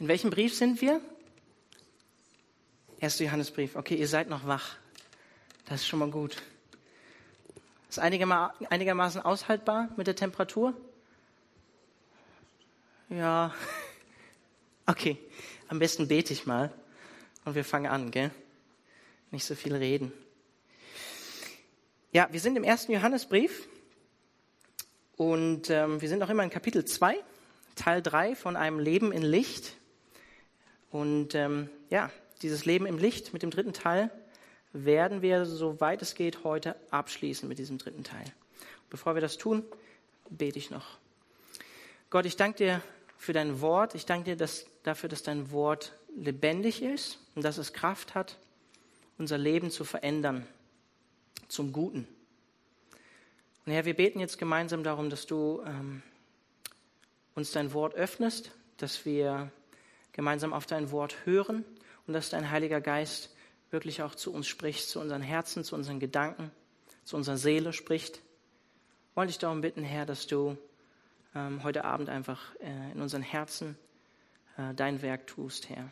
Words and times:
In 0.00 0.06
welchem 0.06 0.30
Brief 0.30 0.54
sind 0.54 0.80
wir? 0.80 1.00
Erster 3.00 3.24
Johannesbrief. 3.24 3.74
Okay, 3.74 3.96
ihr 3.96 4.06
seid 4.06 4.28
noch 4.28 4.46
wach. 4.46 4.76
Das 5.64 5.80
ist 5.80 5.88
schon 5.88 5.98
mal 5.98 6.10
gut. 6.10 6.40
Ist 7.88 7.98
einigermaßen 7.98 9.20
aushaltbar 9.22 9.88
mit 9.96 10.06
der 10.06 10.16
Temperatur? 10.16 10.74
Ja. 13.08 13.54
Okay, 14.90 15.18
am 15.68 15.78
besten 15.78 16.08
bete 16.08 16.32
ich 16.32 16.46
mal 16.46 16.72
und 17.44 17.54
wir 17.54 17.62
fangen 17.62 17.92
an, 17.92 18.10
gell? 18.10 18.30
Nicht 19.30 19.44
so 19.44 19.54
viel 19.54 19.76
reden. 19.76 20.14
Ja, 22.10 22.26
wir 22.32 22.40
sind 22.40 22.56
im 22.56 22.64
ersten 22.64 22.92
Johannesbrief 22.92 23.68
und 25.18 25.68
ähm, 25.68 26.00
wir 26.00 26.08
sind 26.08 26.20
noch 26.20 26.30
immer 26.30 26.42
in 26.42 26.48
Kapitel 26.48 26.86
2, 26.86 27.22
Teil 27.74 28.00
3 28.00 28.34
von 28.34 28.56
einem 28.56 28.78
Leben 28.78 29.12
in 29.12 29.20
Licht. 29.20 29.76
Und 30.90 31.34
ähm, 31.34 31.68
ja, 31.90 32.10
dieses 32.42 32.64
Leben 32.64 32.86
im 32.86 32.98
Licht 32.98 33.32
mit 33.32 33.42
dem 33.42 33.50
dritten 33.50 33.72
Teil 33.72 34.10
werden 34.72 35.22
wir, 35.22 35.44
soweit 35.44 36.02
es 36.02 36.14
geht, 36.14 36.44
heute 36.44 36.76
abschließen 36.90 37.48
mit 37.48 37.58
diesem 37.58 37.78
dritten 37.78 38.04
Teil. 38.04 38.24
Bevor 38.90 39.14
wir 39.14 39.20
das 39.20 39.38
tun, 39.38 39.64
bete 40.30 40.58
ich 40.58 40.70
noch. 40.70 40.98
Gott, 42.10 42.26
ich 42.26 42.36
danke 42.36 42.58
dir 42.58 42.82
für 43.18 43.32
dein 43.32 43.60
Wort. 43.60 43.94
Ich 43.94 44.06
danke 44.06 44.30
dir 44.30 44.36
dass, 44.36 44.66
dafür, 44.82 45.08
dass 45.08 45.22
dein 45.22 45.50
Wort 45.50 45.92
lebendig 46.16 46.82
ist 46.82 47.18
und 47.34 47.44
dass 47.44 47.58
es 47.58 47.72
Kraft 47.72 48.14
hat, 48.14 48.38
unser 49.18 49.36
Leben 49.36 49.70
zu 49.70 49.84
verändern 49.84 50.46
zum 51.48 51.72
Guten. 51.72 52.06
Und 53.66 53.72
Herr, 53.72 53.84
wir 53.84 53.94
beten 53.94 54.20
jetzt 54.20 54.38
gemeinsam 54.38 54.82
darum, 54.82 55.10
dass 55.10 55.26
du 55.26 55.62
ähm, 55.66 56.02
uns 57.34 57.52
dein 57.52 57.72
Wort 57.72 57.94
öffnest, 57.94 58.52
dass 58.78 59.04
wir 59.04 59.50
gemeinsam 60.18 60.52
auf 60.52 60.66
dein 60.66 60.90
Wort 60.90 61.14
hören 61.26 61.64
und 62.08 62.12
dass 62.12 62.28
dein 62.28 62.50
Heiliger 62.50 62.80
Geist 62.80 63.32
wirklich 63.70 64.02
auch 64.02 64.16
zu 64.16 64.32
uns 64.32 64.48
spricht, 64.48 64.88
zu 64.88 64.98
unseren 64.98 65.22
Herzen, 65.22 65.62
zu 65.62 65.76
unseren 65.76 66.00
Gedanken, 66.00 66.50
zu 67.04 67.16
unserer 67.16 67.36
Seele 67.36 67.72
spricht. 67.72 68.20
Wollte 69.14 69.30
ich 69.30 69.38
darum 69.38 69.60
bitten, 69.60 69.84
Herr, 69.84 70.06
dass 70.06 70.26
du 70.26 70.58
ähm, 71.36 71.62
heute 71.62 71.84
Abend 71.84 72.08
einfach 72.08 72.52
äh, 72.56 72.90
in 72.90 73.00
unseren 73.00 73.22
Herzen 73.22 73.78
äh, 74.56 74.74
dein 74.74 75.02
Werk 75.02 75.28
tust, 75.28 75.68
Herr. 75.68 75.88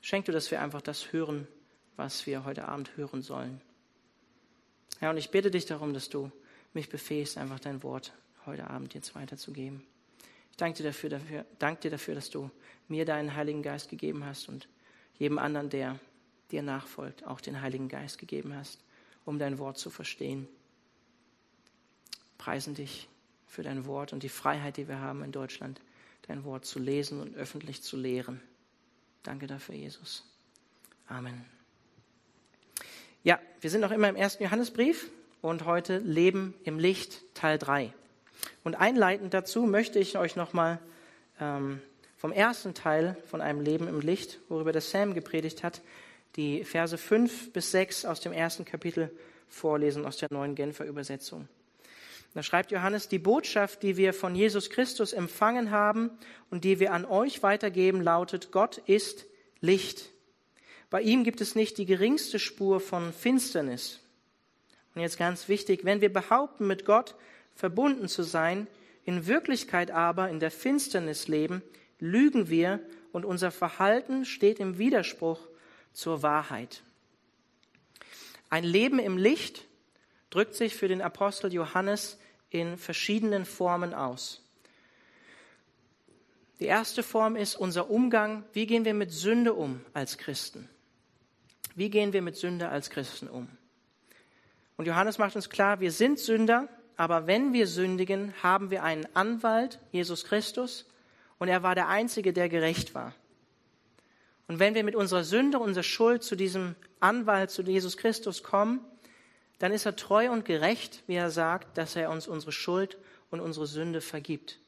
Schenk 0.00 0.24
du, 0.24 0.32
dass 0.32 0.50
wir 0.50 0.60
einfach 0.60 0.82
das 0.82 1.12
hören, 1.12 1.46
was 1.94 2.26
wir 2.26 2.44
heute 2.44 2.66
Abend 2.66 2.96
hören 2.96 3.22
sollen. 3.22 3.60
Herr, 4.98 5.10
und 5.10 5.18
ich 5.18 5.30
bitte 5.30 5.52
dich 5.52 5.66
darum, 5.66 5.94
dass 5.94 6.08
du 6.08 6.32
mich 6.74 6.88
befähigst, 6.88 7.38
einfach 7.38 7.60
dein 7.60 7.84
Wort 7.84 8.12
heute 8.44 8.68
Abend 8.68 8.92
jetzt 8.94 9.14
weiterzugeben. 9.14 9.86
Ich 10.56 10.58
danke 10.58 10.78
dir 10.78 10.84
dafür, 10.84 11.10
dafür, 11.10 11.44
danke 11.58 11.82
dir 11.82 11.90
dafür, 11.90 12.14
dass 12.14 12.30
du 12.30 12.50
mir 12.88 13.04
deinen 13.04 13.36
Heiligen 13.36 13.62
Geist 13.62 13.90
gegeben 13.90 14.24
hast 14.24 14.48
und 14.48 14.68
jedem 15.18 15.38
anderen, 15.38 15.68
der 15.68 16.00
dir 16.50 16.62
nachfolgt, 16.62 17.26
auch 17.26 17.42
den 17.42 17.60
Heiligen 17.60 17.90
Geist 17.90 18.16
gegeben 18.16 18.56
hast, 18.56 18.80
um 19.26 19.38
dein 19.38 19.58
Wort 19.58 19.76
zu 19.76 19.90
verstehen. 19.90 20.48
Preisen 22.38 22.74
dich 22.74 23.06
für 23.46 23.64
dein 23.64 23.84
Wort 23.84 24.14
und 24.14 24.22
die 24.22 24.30
Freiheit, 24.30 24.78
die 24.78 24.88
wir 24.88 24.98
haben 24.98 25.22
in 25.22 25.30
Deutschland, 25.30 25.78
dein 26.26 26.42
Wort 26.44 26.64
zu 26.64 26.78
lesen 26.78 27.20
und 27.20 27.36
öffentlich 27.36 27.82
zu 27.82 27.98
lehren. 27.98 28.40
Danke 29.24 29.46
dafür, 29.46 29.74
Jesus. 29.74 30.24
Amen. 31.06 31.44
Ja, 33.24 33.38
wir 33.60 33.68
sind 33.68 33.82
noch 33.82 33.90
immer 33.90 34.08
im 34.08 34.16
ersten 34.16 34.42
Johannesbrief 34.42 35.10
und 35.42 35.66
heute 35.66 35.98
Leben 35.98 36.54
im 36.64 36.78
Licht, 36.78 37.20
Teil 37.34 37.58
3. 37.58 37.92
Und 38.64 38.74
einleitend 38.74 39.34
dazu 39.34 39.62
möchte 39.62 39.98
ich 39.98 40.18
euch 40.18 40.36
nochmal 40.36 40.78
ähm, 41.40 41.80
vom 42.16 42.32
ersten 42.32 42.74
Teil 42.74 43.16
von 43.28 43.40
einem 43.40 43.60
Leben 43.60 43.88
im 43.88 44.00
Licht, 44.00 44.40
worüber 44.48 44.72
der 44.72 44.80
Sam 44.80 45.14
gepredigt 45.14 45.62
hat, 45.62 45.82
die 46.36 46.64
Verse 46.64 46.96
5 46.96 47.52
bis 47.52 47.70
6 47.70 48.04
aus 48.04 48.20
dem 48.20 48.32
ersten 48.32 48.64
Kapitel 48.64 49.10
vorlesen 49.48 50.04
aus 50.04 50.16
der 50.18 50.28
neuen 50.30 50.54
Genfer 50.54 50.84
Übersetzung. 50.84 51.48
Da 52.34 52.42
schreibt 52.42 52.70
Johannes, 52.70 53.08
die 53.08 53.18
Botschaft, 53.18 53.82
die 53.82 53.96
wir 53.96 54.12
von 54.12 54.34
Jesus 54.34 54.68
Christus 54.68 55.14
empfangen 55.14 55.70
haben 55.70 56.10
und 56.50 56.64
die 56.64 56.80
wir 56.80 56.92
an 56.92 57.06
euch 57.06 57.42
weitergeben, 57.42 58.02
lautet, 58.02 58.52
Gott 58.52 58.78
ist 58.86 59.24
Licht. 59.60 60.10
Bei 60.90 61.00
ihm 61.00 61.24
gibt 61.24 61.40
es 61.40 61.54
nicht 61.54 61.78
die 61.78 61.86
geringste 61.86 62.38
Spur 62.38 62.80
von 62.80 63.12
Finsternis. 63.12 64.00
Und 64.94 65.00
jetzt 65.00 65.18
ganz 65.18 65.48
wichtig, 65.48 65.84
wenn 65.84 66.00
wir 66.00 66.12
behaupten, 66.12 66.66
mit 66.66 66.84
Gott 66.84 67.14
verbunden 67.56 68.06
zu 68.06 68.22
sein, 68.22 68.68
in 69.04 69.26
Wirklichkeit 69.26 69.90
aber 69.90 70.28
in 70.28 70.38
der 70.38 70.50
Finsternis 70.50 71.26
leben, 71.26 71.62
lügen 71.98 72.48
wir 72.48 72.80
und 73.12 73.24
unser 73.24 73.50
Verhalten 73.50 74.24
steht 74.24 74.60
im 74.60 74.78
Widerspruch 74.78 75.40
zur 75.92 76.22
Wahrheit. 76.22 76.82
Ein 78.50 78.64
Leben 78.64 78.98
im 78.98 79.16
Licht 79.16 79.64
drückt 80.30 80.54
sich 80.54 80.76
für 80.76 80.88
den 80.88 81.02
Apostel 81.02 81.52
Johannes 81.52 82.18
in 82.50 82.76
verschiedenen 82.76 83.44
Formen 83.44 83.94
aus. 83.94 84.42
Die 86.58 86.66
erste 86.66 87.02
Form 87.02 87.36
ist 87.36 87.56
unser 87.56 87.90
Umgang. 87.90 88.44
Wie 88.52 88.66
gehen 88.66 88.84
wir 88.84 88.94
mit 88.94 89.12
Sünde 89.12 89.54
um 89.54 89.84
als 89.92 90.16
Christen? 90.18 90.68
Wie 91.74 91.90
gehen 91.90 92.12
wir 92.12 92.22
mit 92.22 92.36
Sünde 92.36 92.68
als 92.68 92.88
Christen 92.88 93.28
um? 93.28 93.48
Und 94.76 94.86
Johannes 94.86 95.18
macht 95.18 95.36
uns 95.36 95.50
klar, 95.50 95.80
wir 95.80 95.92
sind 95.92 96.18
Sünder, 96.18 96.68
aber 96.96 97.26
wenn 97.26 97.52
wir 97.52 97.66
sündigen, 97.66 98.32
haben 98.42 98.70
wir 98.70 98.82
einen 98.82 99.06
Anwalt, 99.14 99.78
Jesus 99.92 100.24
Christus, 100.24 100.86
und 101.38 101.48
er 101.48 101.62
war 101.62 101.74
der 101.74 101.88
Einzige, 101.88 102.32
der 102.32 102.48
gerecht 102.48 102.94
war. 102.94 103.14
Und 104.48 104.58
wenn 104.58 104.74
wir 104.74 104.84
mit 104.84 104.94
unserer 104.94 105.24
Sünde, 105.24 105.58
unserer 105.58 105.82
Schuld 105.82 106.22
zu 106.22 106.36
diesem 106.36 106.76
Anwalt, 107.00 107.50
zu 107.50 107.62
Jesus 107.62 107.96
Christus 107.96 108.42
kommen, 108.42 108.80
dann 109.58 109.72
ist 109.72 109.86
er 109.86 109.96
treu 109.96 110.30
und 110.30 110.44
gerecht, 110.44 111.02
wie 111.06 111.14
er 111.14 111.30
sagt, 111.30 111.76
dass 111.76 111.96
er 111.96 112.10
uns 112.10 112.26
unsere 112.28 112.52
Schuld 112.52 112.96
und 113.30 113.40
unsere 113.40 113.66
Sünde 113.66 114.00
vergibt. 114.00 114.58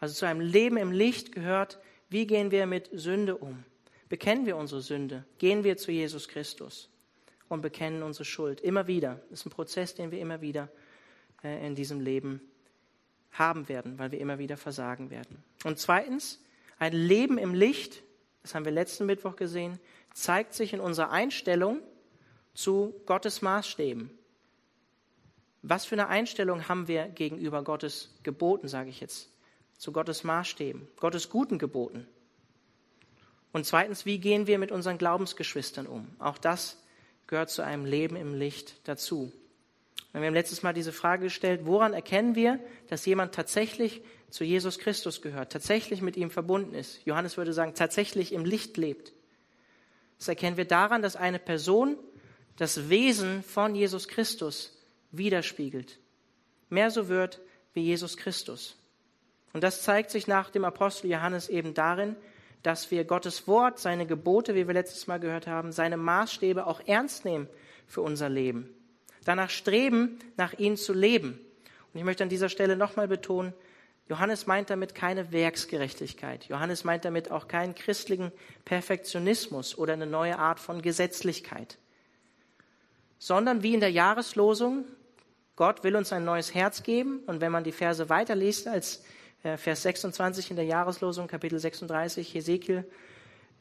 Also 0.00 0.14
zu 0.14 0.26
einem 0.26 0.40
Leben 0.40 0.76
im 0.76 0.92
Licht 0.92 1.32
gehört, 1.32 1.78
wie 2.08 2.26
gehen 2.26 2.50
wir 2.50 2.66
mit 2.66 2.88
Sünde 2.92 3.36
um? 3.36 3.64
Bekennen 4.08 4.46
wir 4.46 4.56
unsere 4.56 4.80
Sünde? 4.80 5.24
Gehen 5.38 5.64
wir 5.64 5.76
zu 5.76 5.90
Jesus 5.90 6.28
Christus 6.28 6.88
und 7.48 7.62
bekennen 7.62 8.02
unsere 8.02 8.24
Schuld? 8.24 8.60
Immer 8.60 8.86
wieder. 8.86 9.20
Das 9.30 9.40
ist 9.40 9.46
ein 9.46 9.50
Prozess, 9.50 9.94
den 9.94 10.12
wir 10.12 10.20
immer 10.20 10.40
wieder 10.40 10.68
in 11.42 11.74
diesem 11.74 12.00
Leben 12.00 12.40
haben 13.32 13.68
werden, 13.68 13.98
weil 13.98 14.12
wir 14.12 14.20
immer 14.20 14.38
wieder 14.38 14.56
versagen 14.56 15.10
werden. 15.10 15.42
Und 15.64 15.78
zweitens, 15.78 16.42
ein 16.78 16.92
Leben 16.92 17.38
im 17.38 17.54
Licht, 17.54 18.02
das 18.42 18.54
haben 18.54 18.64
wir 18.64 18.72
letzten 18.72 19.06
Mittwoch 19.06 19.36
gesehen, 19.36 19.78
zeigt 20.14 20.54
sich 20.54 20.72
in 20.72 20.80
unserer 20.80 21.10
Einstellung 21.10 21.80
zu 22.54 22.94
Gottes 23.06 23.42
Maßstäben. 23.42 24.10
Was 25.62 25.84
für 25.84 25.96
eine 25.96 26.08
Einstellung 26.08 26.68
haben 26.68 26.88
wir 26.88 27.08
gegenüber 27.08 27.62
Gottes 27.62 28.14
Geboten, 28.22 28.68
sage 28.68 28.88
ich 28.88 29.00
jetzt, 29.00 29.30
zu 29.78 29.92
Gottes 29.92 30.24
Maßstäben, 30.24 30.86
Gottes 30.96 31.28
guten 31.28 31.58
Geboten? 31.58 32.06
Und 33.52 33.66
zweitens, 33.66 34.06
wie 34.06 34.18
gehen 34.18 34.46
wir 34.46 34.58
mit 34.58 34.70
unseren 34.70 34.98
Glaubensgeschwistern 34.98 35.86
um? 35.86 36.06
Auch 36.18 36.38
das 36.38 36.82
gehört 37.26 37.50
zu 37.50 37.62
einem 37.62 37.84
Leben 37.84 38.16
im 38.16 38.34
Licht 38.34 38.76
dazu. 38.84 39.32
Wir 40.20 40.28
haben 40.28 40.34
letztes 40.34 40.62
Mal 40.62 40.72
diese 40.72 40.92
Frage 40.92 41.24
gestellt, 41.24 41.62
woran 41.64 41.92
erkennen 41.92 42.34
wir, 42.34 42.58
dass 42.88 43.04
jemand 43.04 43.34
tatsächlich 43.34 44.02
zu 44.30 44.44
Jesus 44.44 44.78
Christus 44.78 45.20
gehört, 45.20 45.52
tatsächlich 45.52 46.00
mit 46.00 46.16
ihm 46.16 46.30
verbunden 46.30 46.74
ist? 46.74 47.04
Johannes 47.04 47.36
würde 47.36 47.52
sagen, 47.52 47.74
tatsächlich 47.74 48.32
im 48.32 48.46
Licht 48.46 48.78
lebt. 48.78 49.12
Das 50.18 50.28
erkennen 50.28 50.56
wir 50.56 50.64
daran, 50.64 51.02
dass 51.02 51.16
eine 51.16 51.38
Person 51.38 51.98
das 52.56 52.88
Wesen 52.88 53.42
von 53.42 53.74
Jesus 53.74 54.08
Christus 54.08 54.82
widerspiegelt. 55.12 55.98
Mehr 56.70 56.90
so 56.90 57.08
wird 57.08 57.40
wie 57.74 57.82
Jesus 57.82 58.16
Christus. 58.16 58.78
Und 59.52 59.62
das 59.62 59.82
zeigt 59.82 60.10
sich 60.10 60.26
nach 60.26 60.48
dem 60.48 60.64
Apostel 60.64 61.10
Johannes 61.10 61.50
eben 61.50 61.74
darin, 61.74 62.16
dass 62.62 62.90
wir 62.90 63.04
Gottes 63.04 63.46
Wort, 63.46 63.78
seine 63.78 64.06
Gebote, 64.06 64.54
wie 64.54 64.66
wir 64.66 64.74
letztes 64.74 65.06
Mal 65.06 65.20
gehört 65.20 65.46
haben, 65.46 65.72
seine 65.72 65.98
Maßstäbe 65.98 66.66
auch 66.66 66.80
ernst 66.86 67.26
nehmen 67.26 67.48
für 67.86 68.00
unser 68.00 68.30
Leben. 68.30 68.75
Danach 69.26 69.50
streben, 69.50 70.20
nach 70.36 70.52
ihnen 70.54 70.76
zu 70.76 70.92
leben. 70.92 71.32
Und 71.92 71.98
ich 71.98 72.04
möchte 72.04 72.22
an 72.22 72.28
dieser 72.28 72.48
Stelle 72.48 72.76
nochmal 72.76 73.08
betonen, 73.08 73.52
Johannes 74.08 74.46
meint 74.46 74.70
damit 74.70 74.94
keine 74.94 75.32
Werksgerechtigkeit. 75.32 76.44
Johannes 76.44 76.84
meint 76.84 77.04
damit 77.04 77.32
auch 77.32 77.48
keinen 77.48 77.74
christlichen 77.74 78.30
Perfektionismus 78.64 79.76
oder 79.76 79.94
eine 79.94 80.06
neue 80.06 80.38
Art 80.38 80.60
von 80.60 80.80
Gesetzlichkeit. 80.80 81.76
Sondern 83.18 83.64
wie 83.64 83.74
in 83.74 83.80
der 83.80 83.90
Jahreslosung, 83.90 84.84
Gott 85.56 85.82
will 85.82 85.96
uns 85.96 86.12
ein 86.12 86.24
neues 86.24 86.54
Herz 86.54 86.84
geben. 86.84 87.18
Und 87.26 87.40
wenn 87.40 87.50
man 87.50 87.64
die 87.64 87.72
Verse 87.72 88.08
weiterliest 88.08 88.68
als 88.68 89.02
äh, 89.42 89.56
Vers 89.56 89.82
26 89.82 90.50
in 90.50 90.56
der 90.56 90.66
Jahreslosung, 90.66 91.26
Kapitel 91.26 91.58
36, 91.58 92.32
Hesekiel, 92.32 92.88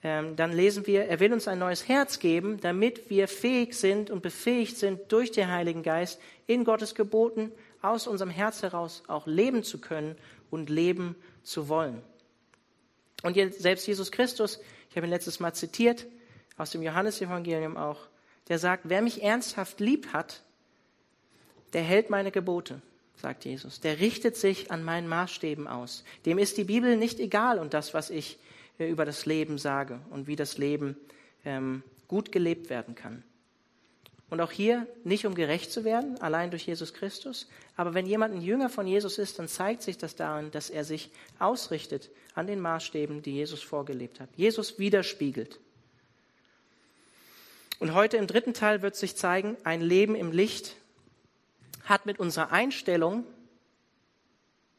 dann 0.01 0.51
lesen 0.51 0.85
wir, 0.85 1.05
er 1.05 1.19
will 1.19 1.33
uns 1.33 1.47
ein 1.47 1.57
neues 1.57 1.87
Herz 1.87 2.19
geben, 2.19 2.59
damit 2.61 3.09
wir 3.09 3.27
fähig 3.27 3.73
sind 3.73 4.11
und 4.11 4.21
befähigt 4.21 4.77
sind, 4.77 5.11
durch 5.11 5.31
den 5.31 5.49
Heiligen 5.49 5.81
Geist 5.81 6.19
in 6.45 6.63
Gottes 6.63 6.93
Geboten 6.93 7.51
aus 7.81 8.05
unserem 8.07 8.29
Herz 8.29 8.61
heraus 8.61 9.03
auch 9.07 9.25
leben 9.25 9.63
zu 9.63 9.79
können 9.79 10.15
und 10.51 10.69
leben 10.69 11.15
zu 11.43 11.69
wollen. 11.69 12.01
Und 13.23 13.35
selbst 13.53 13.87
Jesus 13.87 14.11
Christus, 14.11 14.59
ich 14.89 14.95
habe 14.95 15.07
ihn 15.07 15.11
letztes 15.11 15.39
Mal 15.39 15.53
zitiert, 15.53 16.05
aus 16.57 16.71
dem 16.71 16.83
Johannesevangelium 16.83 17.75
auch, 17.75 17.99
der 18.47 18.59
sagt, 18.59 18.83
wer 18.85 19.01
mich 19.01 19.23
ernsthaft 19.23 19.79
lieb 19.79 20.13
hat, 20.13 20.43
der 21.73 21.81
hält 21.81 22.09
meine 22.09 22.31
Gebote, 22.31 22.81
sagt 23.15 23.45
Jesus. 23.45 23.81
Der 23.81 23.99
richtet 23.99 24.37
sich 24.37 24.71
an 24.71 24.83
meinen 24.83 25.07
Maßstäben 25.07 25.67
aus. 25.67 26.03
Dem 26.25 26.37
ist 26.37 26.57
die 26.57 26.63
Bibel 26.63 26.95
nicht 26.95 27.19
egal 27.19 27.59
und 27.59 27.73
das, 27.73 27.93
was 27.93 28.09
ich 28.09 28.37
über 28.77 29.05
das 29.05 29.25
Leben 29.25 29.57
sage 29.57 29.99
und 30.09 30.27
wie 30.27 30.35
das 30.35 30.57
Leben 30.57 30.97
ähm, 31.45 31.83
gut 32.07 32.31
gelebt 32.31 32.69
werden 32.69 32.95
kann. 32.95 33.23
Und 34.29 34.41
auch 34.41 34.51
hier 34.51 34.87
nicht, 35.03 35.25
um 35.25 35.35
gerecht 35.35 35.71
zu 35.71 35.83
werden, 35.83 36.19
allein 36.19 36.49
durch 36.49 36.65
Jesus 36.65 36.93
Christus. 36.93 37.47
Aber 37.75 37.93
wenn 37.93 38.07
jemand 38.07 38.33
ein 38.33 38.41
Jünger 38.41 38.69
von 38.69 38.87
Jesus 38.87 39.17
ist, 39.17 39.37
dann 39.37 39.47
zeigt 39.47 39.83
sich 39.83 39.97
das 39.97 40.15
darin, 40.15 40.49
dass 40.51 40.69
er 40.69 40.83
sich 40.83 41.11
ausrichtet 41.37 42.09
an 42.33 42.47
den 42.47 42.59
Maßstäben, 42.59 43.21
die 43.21 43.33
Jesus 43.33 43.61
vorgelebt 43.61 44.19
hat. 44.19 44.29
Jesus 44.35 44.79
widerspiegelt. 44.79 45.59
Und 47.79 47.93
heute 47.93 48.17
im 48.17 48.25
dritten 48.25 48.53
Teil 48.53 48.81
wird 48.81 48.95
sich 48.95 49.15
zeigen, 49.15 49.57
ein 49.63 49.81
Leben 49.81 50.15
im 50.15 50.31
Licht 50.31 50.75
hat 51.83 52.05
mit 52.05 52.19
unserer 52.19 52.51
Einstellung 52.51 53.25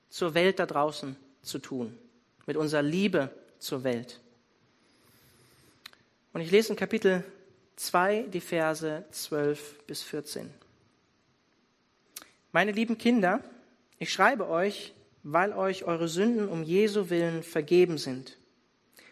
zur 0.09 0.35
Welt 0.35 0.59
da 0.59 0.67
draußen 0.67 1.15
zu 1.43 1.59
tun, 1.59 1.97
mit 2.47 2.57
unserer 2.57 2.83
Liebe 2.83 3.31
zur 3.59 3.85
Welt. 3.85 4.21
Und 6.33 6.41
ich 6.41 6.51
lese 6.51 6.71
in 6.71 6.77
Kapitel 6.77 7.25
2 7.77 8.27
die 8.33 8.41
Verse 8.41 9.05
12 9.11 9.87
bis 9.87 10.03
14. 10.03 10.51
Meine 12.53 12.73
lieben 12.73 12.99
Kinder, 12.99 13.43
ich 13.99 14.13
schreibe 14.13 14.49
euch, 14.49 14.95
weil 15.23 15.53
euch 15.53 15.85
eure 15.85 16.09
Sünden 16.09 16.49
um 16.49 16.63
Jesu 16.63 17.11
willen 17.11 17.43
vergeben 17.43 17.99
sind. 17.99 18.39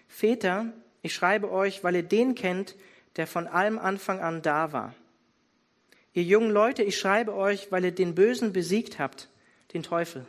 Väter, 0.09 0.73
ich 1.03 1.15
schreibe 1.15 1.51
euch, 1.51 1.83
weil 1.85 1.97
ihr 1.97 2.03
den 2.03 2.35
kennt, 2.35 2.77
der 3.17 3.27
von 3.27 3.47
allem 3.47 3.79
Anfang 3.79 4.21
an 4.21 4.43
da 4.43 4.73
war. 4.73 4.95
Ihr 6.13 6.23
jungen 6.23 6.51
Leute, 6.51 6.83
ich 6.83 6.99
schreibe 6.99 7.35
euch, 7.35 7.73
weil 7.73 7.85
ihr 7.85 7.93
den 7.93 8.15
Bösen 8.15 8.53
besiegt 8.53 8.99
habt, 8.99 9.29
den 9.73 9.83
Teufel. 9.83 10.25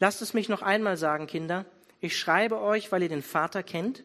Lasst 0.00 0.22
es 0.22 0.34
mich 0.34 0.48
noch 0.48 0.62
einmal 0.62 0.96
sagen, 0.96 1.26
Kinder. 1.26 1.66
Ich 2.00 2.18
schreibe 2.18 2.60
euch, 2.60 2.92
weil 2.92 3.02
ihr 3.02 3.08
den 3.08 3.22
Vater 3.22 3.62
kennt. 3.62 4.04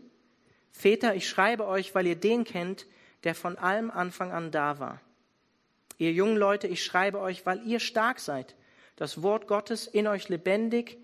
Väter, 0.71 1.15
ich 1.15 1.27
schreibe 1.27 1.67
euch, 1.67 1.93
weil 1.93 2.07
ihr 2.07 2.15
den 2.15 2.43
kennt, 2.43 2.87
der 3.23 3.35
von 3.35 3.57
allem 3.57 3.91
Anfang 3.91 4.31
an 4.31 4.51
da 4.51 4.79
war. 4.79 5.01
Ihr 5.97 6.11
jungen 6.11 6.37
Leute, 6.37 6.67
ich 6.67 6.83
schreibe 6.83 7.19
euch, 7.19 7.45
weil 7.45 7.65
ihr 7.67 7.79
stark 7.79 8.19
seid. 8.19 8.55
Das 8.95 9.21
Wort 9.21 9.47
Gottes 9.47 9.87
in 9.87 10.07
euch 10.07 10.29
lebendig, 10.29 10.97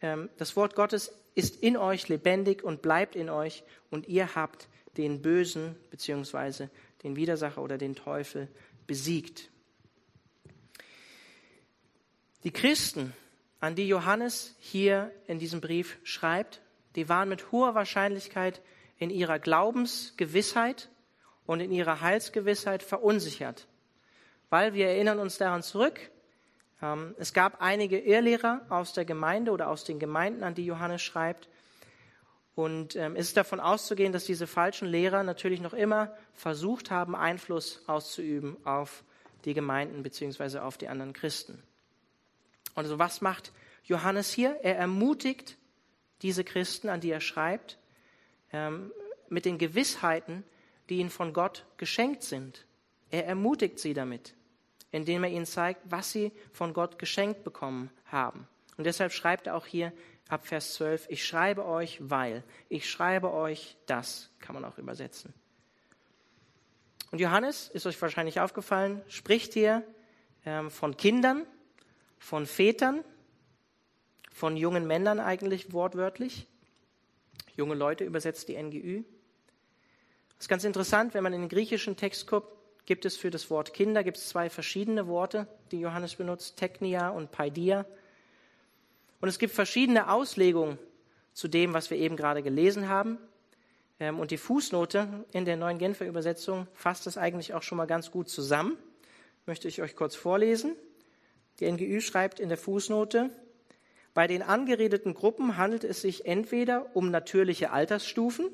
ähm, 0.00 0.28
das 0.36 0.56
Wort 0.56 0.74
Gottes 0.74 1.12
ist 1.34 1.62
in 1.62 1.76
euch 1.76 2.08
lebendig 2.08 2.62
und 2.62 2.82
bleibt 2.82 3.16
in 3.16 3.30
euch 3.30 3.62
und 3.90 4.08
ihr 4.08 4.34
habt 4.34 4.68
den 4.96 5.22
Bösen 5.22 5.76
beziehungsweise 5.90 6.68
den 7.02 7.16
Widersacher 7.16 7.62
oder 7.62 7.78
den 7.78 7.94
Teufel 7.94 8.48
besiegt. 8.86 9.50
Die 12.44 12.50
Christen, 12.50 13.14
an 13.62 13.76
die 13.76 13.86
Johannes 13.86 14.56
hier 14.58 15.12
in 15.28 15.38
diesem 15.38 15.60
Brief 15.60 15.98
schreibt, 16.02 16.60
die 16.96 17.08
waren 17.08 17.28
mit 17.28 17.52
hoher 17.52 17.76
Wahrscheinlichkeit 17.76 18.60
in 18.98 19.08
ihrer 19.08 19.38
Glaubensgewissheit 19.38 20.90
und 21.46 21.60
in 21.60 21.70
ihrer 21.70 22.00
Heilsgewissheit 22.00 22.82
verunsichert. 22.82 23.68
Weil 24.50 24.74
wir 24.74 24.88
erinnern 24.88 25.20
uns 25.20 25.38
daran 25.38 25.62
zurück, 25.62 26.10
ähm, 26.82 27.14
es 27.18 27.32
gab 27.34 27.62
einige 27.62 28.00
Irrlehrer 28.00 28.62
aus 28.68 28.94
der 28.94 29.04
Gemeinde 29.04 29.52
oder 29.52 29.68
aus 29.68 29.84
den 29.84 30.00
Gemeinden, 30.00 30.42
an 30.42 30.56
die 30.56 30.66
Johannes 30.66 31.00
schreibt. 31.00 31.48
Und 32.56 32.96
ähm, 32.96 33.14
es 33.14 33.28
ist 33.28 33.36
davon 33.36 33.60
auszugehen, 33.60 34.12
dass 34.12 34.24
diese 34.24 34.48
falschen 34.48 34.88
Lehrer 34.88 35.22
natürlich 35.22 35.60
noch 35.60 35.72
immer 35.72 36.12
versucht 36.34 36.90
haben, 36.90 37.14
Einfluss 37.14 37.84
auszuüben 37.86 38.56
auf 38.66 39.04
die 39.44 39.54
Gemeinden 39.54 40.02
beziehungsweise 40.02 40.64
auf 40.64 40.78
die 40.78 40.88
anderen 40.88 41.12
Christen. 41.12 41.62
Und 42.74 42.84
also 42.84 42.98
was 42.98 43.20
macht 43.20 43.52
Johannes 43.84 44.32
hier? 44.32 44.58
Er 44.62 44.76
ermutigt 44.76 45.56
diese 46.22 46.44
Christen, 46.44 46.88
an 46.88 47.00
die 47.00 47.10
er 47.10 47.20
schreibt, 47.20 47.78
ähm, 48.52 48.92
mit 49.28 49.44
den 49.44 49.58
Gewissheiten, 49.58 50.44
die 50.88 50.98
ihnen 50.98 51.10
von 51.10 51.32
Gott 51.32 51.64
geschenkt 51.76 52.22
sind. 52.22 52.66
Er 53.10 53.26
ermutigt 53.26 53.78
sie 53.78 53.94
damit, 53.94 54.34
indem 54.90 55.24
er 55.24 55.30
ihnen 55.30 55.46
zeigt, 55.46 55.80
was 55.84 56.12
sie 56.12 56.32
von 56.52 56.74
Gott 56.74 56.98
geschenkt 56.98 57.44
bekommen 57.44 57.90
haben. 58.06 58.46
Und 58.76 58.84
deshalb 58.84 59.12
schreibt 59.12 59.46
er 59.46 59.56
auch 59.56 59.66
hier 59.66 59.92
ab 60.28 60.46
Vers 60.46 60.74
12, 60.74 61.06
ich 61.10 61.26
schreibe 61.26 61.66
euch, 61.66 61.98
weil, 62.00 62.42
ich 62.68 62.88
schreibe 62.88 63.32
euch 63.32 63.76
das, 63.86 64.30
kann 64.38 64.54
man 64.54 64.64
auch 64.64 64.78
übersetzen. 64.78 65.34
Und 67.10 67.20
Johannes, 67.20 67.68
ist 67.68 67.84
euch 67.86 68.00
wahrscheinlich 68.00 68.40
aufgefallen, 68.40 69.02
spricht 69.08 69.52
hier 69.52 69.82
ähm, 70.46 70.70
von 70.70 70.96
Kindern, 70.96 71.46
von 72.22 72.46
Vätern, 72.46 73.02
von 74.32 74.56
jungen 74.56 74.86
Männern 74.86 75.18
eigentlich 75.18 75.72
wortwörtlich. 75.72 76.46
Junge 77.56 77.74
Leute 77.74 78.04
übersetzt 78.04 78.48
die 78.48 78.56
NGÜ. 78.56 79.02
Das 80.36 80.44
ist 80.44 80.48
ganz 80.48 80.62
interessant, 80.62 81.14
wenn 81.14 81.24
man 81.24 81.32
in 81.32 81.40
den 81.40 81.48
griechischen 81.48 81.96
Text 81.96 82.28
guckt, 82.28 82.56
gibt 82.86 83.04
es 83.04 83.16
für 83.16 83.30
das 83.30 83.50
Wort 83.50 83.74
Kinder 83.74 84.04
gibt 84.04 84.18
es 84.18 84.28
zwei 84.28 84.50
verschiedene 84.50 85.08
Worte, 85.08 85.48
die 85.72 85.80
Johannes 85.80 86.14
benutzt, 86.14 86.56
Technia 86.56 87.10
und 87.10 87.32
Paidia. 87.32 87.86
Und 89.20 89.28
es 89.28 89.38
gibt 89.38 89.52
verschiedene 89.52 90.08
Auslegungen 90.10 90.78
zu 91.32 91.48
dem, 91.48 91.74
was 91.74 91.90
wir 91.90 91.98
eben 91.98 92.16
gerade 92.16 92.42
gelesen 92.42 92.88
haben. 92.88 93.18
Ähm, 93.98 94.20
und 94.20 94.30
die 94.30 94.38
Fußnote 94.38 95.24
in 95.32 95.44
der 95.44 95.56
neuen 95.56 95.78
Genfer 95.78 96.06
Übersetzung 96.06 96.68
fasst 96.72 97.06
das 97.06 97.18
eigentlich 97.18 97.52
auch 97.52 97.62
schon 97.62 97.78
mal 97.78 97.86
ganz 97.86 98.12
gut 98.12 98.28
zusammen. 98.28 98.78
Möchte 99.44 99.66
ich 99.66 99.82
euch 99.82 99.96
kurz 99.96 100.14
vorlesen. 100.14 100.76
Die 101.62 101.70
NGÜ 101.70 102.00
schreibt 102.00 102.40
in 102.40 102.48
der 102.48 102.58
Fußnote, 102.58 103.30
bei 104.14 104.26
den 104.26 104.42
angeredeten 104.42 105.14
Gruppen 105.14 105.58
handelt 105.58 105.84
es 105.84 106.00
sich 106.00 106.26
entweder 106.26 106.96
um 106.96 107.12
natürliche 107.12 107.70
Altersstufen 107.70 108.50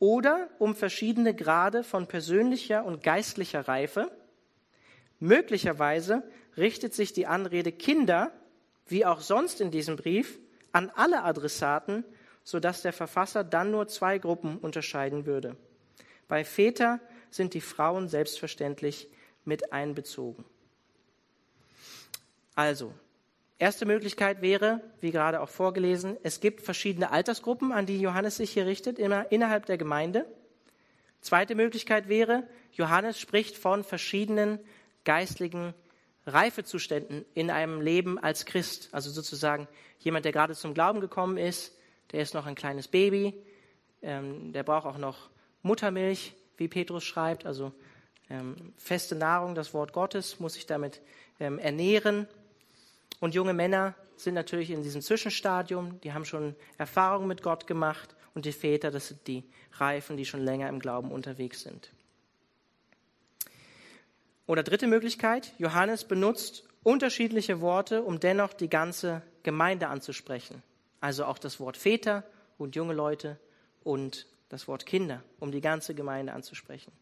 oder 0.00 0.48
um 0.58 0.74
verschiedene 0.74 1.36
Grade 1.36 1.84
von 1.84 2.08
persönlicher 2.08 2.84
und 2.84 3.04
geistlicher 3.04 3.68
Reife. 3.68 4.10
Möglicherweise 5.20 6.24
richtet 6.56 6.94
sich 6.94 7.12
die 7.12 7.28
Anrede 7.28 7.70
Kinder, 7.70 8.32
wie 8.88 9.06
auch 9.06 9.20
sonst 9.20 9.60
in 9.60 9.70
diesem 9.70 9.94
Brief, 9.94 10.40
an 10.72 10.90
alle 10.96 11.22
Adressaten, 11.22 12.04
sodass 12.42 12.82
der 12.82 12.92
Verfasser 12.92 13.44
dann 13.44 13.70
nur 13.70 13.86
zwei 13.86 14.18
Gruppen 14.18 14.58
unterscheiden 14.58 15.26
würde. 15.26 15.56
Bei 16.26 16.44
Väter 16.44 16.98
sind 17.30 17.54
die 17.54 17.60
Frauen 17.60 18.08
selbstverständlich 18.08 19.08
mit 19.44 19.72
einbezogen. 19.72 20.44
Also, 22.60 22.92
Erste 23.58 23.86
Möglichkeit 23.86 24.42
wäre, 24.42 24.82
wie 25.00 25.12
gerade 25.12 25.40
auch 25.40 25.48
vorgelesen, 25.48 26.18
es 26.22 26.40
gibt 26.40 26.60
verschiedene 26.60 27.10
Altersgruppen, 27.10 27.72
an 27.72 27.86
die 27.86 27.98
Johannes 27.98 28.36
sich 28.36 28.50
hier 28.52 28.66
richtet, 28.66 28.98
immer 28.98 29.32
innerhalb 29.32 29.64
der 29.64 29.78
Gemeinde. 29.78 30.26
Zweite 31.22 31.54
Möglichkeit 31.54 32.08
wäre, 32.08 32.46
Johannes 32.72 33.18
spricht 33.18 33.56
von 33.56 33.82
verschiedenen 33.82 34.58
geistlichen 35.04 35.72
Reifezuständen 36.26 37.24
in 37.32 37.50
einem 37.50 37.80
Leben 37.80 38.18
als 38.18 38.44
Christ. 38.44 38.90
Also 38.92 39.10
sozusagen 39.10 39.66
jemand, 39.98 40.26
der 40.26 40.32
gerade 40.32 40.54
zum 40.54 40.74
Glauben 40.74 41.00
gekommen 41.00 41.38
ist, 41.38 41.74
der 42.12 42.20
ist 42.20 42.34
noch 42.34 42.44
ein 42.44 42.54
kleines 42.54 42.88
Baby, 42.88 43.34
ähm, 44.02 44.52
der 44.52 44.64
braucht 44.64 44.86
auch 44.86 44.98
noch 44.98 45.30
Muttermilch, 45.62 46.34
wie 46.58 46.68
Petrus 46.68 47.04
schreibt, 47.04 47.46
also 47.46 47.72
ähm, 48.30 48.72
feste 48.76 49.16
Nahrung, 49.16 49.54
das 49.54 49.74
Wort 49.74 49.92
Gottes, 49.92 50.40
muss 50.40 50.54
sich 50.54 50.66
damit 50.66 51.02
ähm, 51.40 51.58
ernähren. 51.58 52.26
Und 53.20 53.34
junge 53.34 53.52
Männer 53.52 53.94
sind 54.16 54.34
natürlich 54.34 54.70
in 54.70 54.82
diesem 54.82 55.02
Zwischenstadium, 55.02 56.00
die 56.00 56.12
haben 56.12 56.24
schon 56.24 56.56
Erfahrungen 56.78 57.28
mit 57.28 57.42
Gott 57.42 57.66
gemacht. 57.66 58.16
Und 58.34 58.44
die 58.44 58.52
Väter, 58.52 58.90
das 58.90 59.08
sind 59.08 59.26
die 59.26 59.44
Reifen, 59.72 60.16
die 60.16 60.24
schon 60.24 60.44
länger 60.44 60.68
im 60.68 60.78
Glauben 60.78 61.10
unterwegs 61.10 61.62
sind. 61.62 61.90
Oder 64.46 64.62
dritte 64.62 64.86
Möglichkeit, 64.86 65.52
Johannes 65.58 66.04
benutzt 66.04 66.64
unterschiedliche 66.82 67.60
Worte, 67.60 68.02
um 68.02 68.20
dennoch 68.20 68.52
die 68.52 68.68
ganze 68.68 69.22
Gemeinde 69.42 69.88
anzusprechen. 69.88 70.62
Also 71.00 71.24
auch 71.24 71.38
das 71.38 71.60
Wort 71.60 71.76
Väter 71.76 72.24
und 72.58 72.76
junge 72.76 72.94
Leute 72.94 73.38
und 73.82 74.26
das 74.48 74.68
Wort 74.68 74.86
Kinder, 74.86 75.22
um 75.38 75.52
die 75.52 75.60
ganze 75.60 75.94
Gemeinde 75.94 76.32
anzusprechen. 76.32 76.92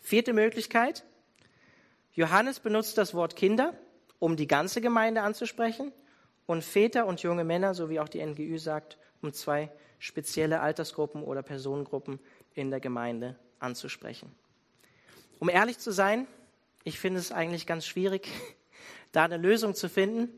Vierte 0.00 0.32
Möglichkeit, 0.32 1.04
Johannes 2.12 2.60
benutzt 2.60 2.98
das 2.98 3.14
Wort 3.14 3.36
Kinder, 3.36 3.74
um 4.20 4.36
die 4.36 4.46
ganze 4.46 4.80
Gemeinde 4.80 5.22
anzusprechen 5.22 5.92
und 6.46 6.62
Väter 6.62 7.06
und 7.06 7.22
junge 7.22 7.42
Männer, 7.42 7.74
so 7.74 7.90
wie 7.90 7.98
auch 7.98 8.08
die 8.08 8.24
NGÜ 8.24 8.58
sagt, 8.58 8.98
um 9.22 9.32
zwei 9.32 9.72
spezielle 9.98 10.60
Altersgruppen 10.60 11.24
oder 11.24 11.42
Personengruppen 11.42 12.20
in 12.54 12.70
der 12.70 12.80
Gemeinde 12.80 13.36
anzusprechen. 13.58 14.32
Um 15.40 15.48
ehrlich 15.48 15.78
zu 15.78 15.90
sein, 15.90 16.28
ich 16.84 16.98
finde 16.98 17.18
es 17.18 17.32
eigentlich 17.32 17.66
ganz 17.66 17.86
schwierig, 17.86 18.28
da 19.12 19.24
eine 19.24 19.36
Lösung 19.36 19.74
zu 19.74 19.88
finden. 19.88 20.28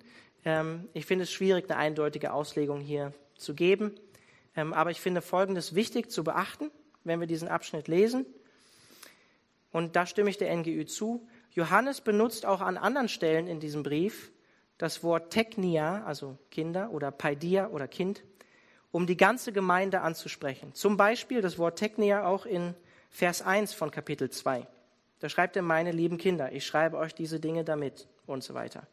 Ähm, 0.45 0.89
ich 0.95 1.07
finde 1.07 1.25
es 1.25 1.33
schwierig, 1.33 1.69
eine 1.69 1.79
eindeutige 1.79 2.33
Auslegung 2.33 2.81
hier 2.81 3.13
zu 3.37 3.55
geben. 3.55 3.95
Ähm, 4.57 4.73
aber 4.73 4.91
ich 4.91 5.01
finde 5.01 5.23
Folgendes 5.23 5.75
wichtig 5.75 6.11
zu 6.11 6.25
beachten, 6.25 6.71
wenn 7.05 7.21
wir 7.21 7.27
diesen 7.27 7.49
Abschnitt 7.49 7.89
lesen. 7.89 8.27
Und 9.73 9.97
da 9.97 10.07
stimme 10.07 10.31
ich 10.31 10.39
der 10.39 10.55
NGÜ 10.55 10.85
zu. 10.85 11.27
Johannes 11.53 12.01
benutzt 12.01 12.47
auch 12.47 12.61
an 12.61 12.79
anderen 12.79 13.09
Stellen 13.09 13.47
in 13.47 13.61
diesem 13.61 13.83
Brief 13.83 14.33
das 14.79 15.05
Wort 15.05 15.31
Teknia, 15.31 16.03
also 16.05 16.39
Kinder 16.51 16.91
oder 16.91 17.11
Paidia 17.11 17.69
oder 17.69 17.87
Kind, 17.87 18.25
um 18.91 19.07
die 19.07 19.17
ganze 19.17 19.53
Gemeinde 19.53 20.01
anzusprechen. 20.01 20.75
Zum 20.75 20.97
Beispiel 20.97 21.41
das 21.41 21.59
Wort 21.59 21.79
Teknia 21.79 22.27
auch 22.27 22.47
in 22.47 22.75
Vers 23.11 23.43
1 23.43 23.75
von 23.75 23.91
Kapitel 23.91 24.31
2. 24.31 24.67
Da 25.21 25.29
schreibt 25.29 25.55
er, 25.57 25.63
meine 25.63 25.93
lieben 25.93 26.19
Kinder, 26.19 26.53
ich 26.53 26.67
schreibe 26.67 26.97
euch 26.97 27.15
diese 27.15 27.39
Dinge 27.39 27.65
damit 27.65 28.09
und 28.27 28.43
so 28.43 28.55
weiter. 28.55 28.87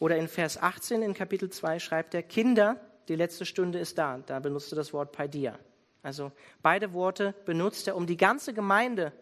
Oder 0.00 0.16
in 0.16 0.28
Vers 0.28 0.60
18 0.60 1.02
in 1.02 1.14
Kapitel 1.14 1.48
2 1.50 1.78
schreibt 1.78 2.14
er, 2.14 2.22
Kinder, 2.22 2.76
die 3.08 3.16
letzte 3.16 3.46
Stunde 3.46 3.78
ist 3.78 3.96
da. 3.96 4.18
Da 4.26 4.40
benutzt 4.40 4.72
er 4.72 4.76
das 4.76 4.92
Wort 4.92 5.12
Paidia. 5.12 5.58
Also 6.02 6.32
beide 6.62 6.92
Worte 6.92 7.34
benutzt 7.46 7.86
er, 7.88 7.96
um 7.96 8.06
die 8.06 8.16
ganze 8.16 8.52
Gemeinde 8.52 9.12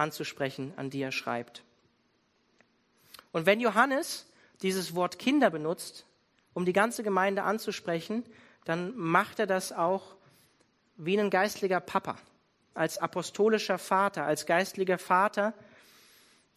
anzusprechen, 0.00 0.72
an 0.76 0.90
die 0.90 1.02
er 1.02 1.12
schreibt. 1.12 1.62
Und 3.32 3.46
wenn 3.46 3.60
Johannes 3.60 4.26
dieses 4.62 4.94
Wort 4.94 5.18
Kinder 5.18 5.50
benutzt, 5.50 6.06
um 6.52 6.64
die 6.64 6.72
ganze 6.72 7.02
Gemeinde 7.02 7.44
anzusprechen, 7.44 8.24
dann 8.64 8.96
macht 8.96 9.38
er 9.38 9.46
das 9.46 9.72
auch 9.72 10.16
wie 10.96 11.18
ein 11.18 11.30
geistlicher 11.30 11.80
Papa, 11.80 12.16
als 12.74 12.98
apostolischer 12.98 13.78
Vater, 13.78 14.24
als 14.24 14.46
geistlicher 14.46 14.98
Vater, 14.98 15.54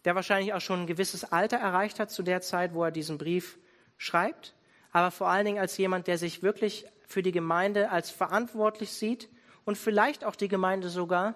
der 0.06 0.16
wahrscheinlich 0.16 0.54
auch 0.54 0.62
schon 0.62 0.82
ein 0.82 0.88
gewisses 0.88 1.24
Alter 1.24 1.58
erreicht 1.58 2.00
hat 2.00 2.12
zu 2.12 2.24
der 2.24 2.42
Zeit, 2.42 2.74
wo 2.74 2.84
er 2.84 2.92
diesen 2.92 3.18
Brief 3.18 3.58
schreibt, 3.98 4.54
aber 4.92 5.12
vor 5.12 5.30
allen 5.30 5.46
Dingen 5.46 5.60
als 5.60 5.78
jemand, 5.78 6.08
der 6.08 6.18
sich 6.18 6.44
wirklich 6.44 6.86
für 7.08 7.24
die 7.24 7.32
Gemeinde 7.32 7.90
als 7.90 8.12
verantwortlich 8.12 8.92
sieht 8.92 9.30
und 9.66 9.78
vielleicht 9.78 10.26
auch 10.26 10.36
die 10.36 10.50
Gemeinde 10.50 10.90
sogar 10.90 11.36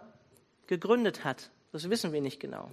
gegründet 0.67 1.23
hat. 1.23 1.49
Das 1.71 1.89
wissen 1.89 2.13
wir 2.13 2.21
nicht 2.21 2.39
genau. 2.39 2.71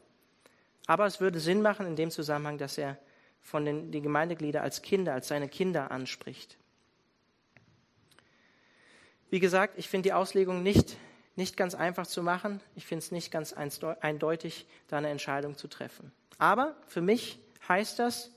Aber 0.87 1.07
es 1.07 1.21
würde 1.21 1.41
Sinn 1.41 1.63
machen 1.63 1.87
in 1.87 1.97
dem 1.97 2.11
Zusammenhang, 2.11 2.59
dass 2.59 2.79
er 2.79 2.99
von 3.41 3.65
den 3.65 3.91
die 3.91 4.01
Gemeindeglieder 4.01 4.63
als 4.63 4.83
Kinder, 4.83 5.13
als 5.13 5.29
seine 5.29 5.49
Kinder 5.49 5.91
anspricht. 5.91 6.57
Wie 9.31 9.41
gesagt, 9.41 9.79
ich 9.79 9.89
finde 9.89 10.09
die 10.09 10.13
Auslegung 10.13 10.63
nicht, 10.63 10.97
nicht 11.37 11.57
ganz 11.57 11.75
einfach 11.75 12.07
zu 12.07 12.23
machen. 12.23 12.61
Ich 12.75 12.87
finde 12.87 13.05
es 13.05 13.11
nicht 13.11 13.31
ganz 13.31 13.53
eindeutig, 13.53 14.67
da 14.89 14.99
eine 14.99 15.09
Entscheidung 15.09 15.57
zu 15.57 15.69
treffen. 15.69 16.13
Aber 16.39 16.77
für 16.87 17.01
mich 17.01 17.41
heißt 17.69 17.99
das, 17.99 18.31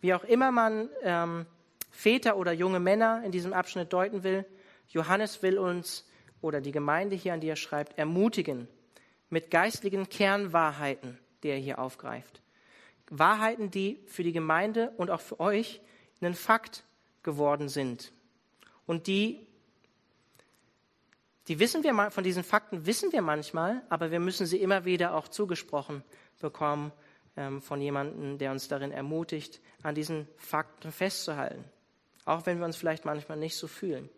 wie 0.00 0.14
auch 0.14 0.24
immer 0.24 0.50
man 0.50 0.88
ähm, 1.02 1.46
Väter 1.90 2.36
oder 2.36 2.52
junge 2.52 2.80
Männer 2.80 3.22
in 3.24 3.32
diesem 3.32 3.52
Abschnitt 3.52 3.92
deuten 3.92 4.24
will, 4.24 4.44
Johannes 4.88 5.42
will 5.42 5.58
uns 5.58 6.04
oder 6.40 6.60
die 6.60 6.72
Gemeinde 6.72 7.14
hier, 7.14 7.34
an 7.34 7.40
die 7.40 7.48
er 7.48 7.56
schreibt, 7.56 7.98
ermutigen 7.98 8.68
mit 9.32 9.50
geistlichen 9.50 10.10
Kernwahrheiten, 10.10 11.18
die 11.42 11.48
er 11.48 11.56
hier 11.56 11.78
aufgreift. 11.78 12.42
Wahrheiten, 13.08 13.70
die 13.70 13.98
für 14.06 14.22
die 14.22 14.32
Gemeinde 14.32 14.92
und 14.98 15.10
auch 15.10 15.22
für 15.22 15.40
euch 15.40 15.80
ein 16.20 16.34
Fakt 16.34 16.84
geworden 17.22 17.70
sind. 17.70 18.12
Und 18.86 19.06
die, 19.06 19.46
die 21.48 21.58
wissen 21.58 21.82
wir, 21.82 22.10
von 22.10 22.22
diesen 22.22 22.44
Fakten 22.44 22.84
wissen 22.84 23.10
wir 23.12 23.22
manchmal, 23.22 23.82
aber 23.88 24.10
wir 24.10 24.20
müssen 24.20 24.46
sie 24.46 24.58
immer 24.58 24.84
wieder 24.84 25.14
auch 25.14 25.28
zugesprochen 25.28 26.04
bekommen 26.38 26.92
ähm, 27.36 27.62
von 27.62 27.80
jemandem, 27.80 28.36
der 28.36 28.52
uns 28.52 28.68
darin 28.68 28.92
ermutigt, 28.92 29.62
an 29.82 29.94
diesen 29.94 30.28
Fakten 30.36 30.92
festzuhalten. 30.92 31.64
Auch 32.26 32.44
wenn 32.44 32.58
wir 32.58 32.66
uns 32.66 32.76
vielleicht 32.76 33.06
manchmal 33.06 33.38
nicht 33.38 33.56
so 33.56 33.66
fühlen. 33.66 34.10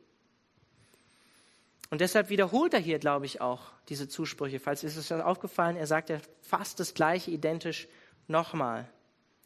Und 1.94 2.00
deshalb 2.00 2.28
wiederholt 2.28 2.74
er 2.74 2.80
hier, 2.80 2.98
glaube 2.98 3.24
ich, 3.24 3.40
auch 3.40 3.70
diese 3.88 4.08
Zusprüche. 4.08 4.58
Falls 4.58 4.82
ist 4.82 4.96
es 4.96 5.06
schon 5.06 5.20
aufgefallen, 5.20 5.76
er 5.76 5.86
sagt 5.86 6.10
ja 6.10 6.18
fast 6.42 6.80
das 6.80 6.92
Gleiche 6.92 7.30
identisch 7.30 7.86
nochmal. 8.26 8.88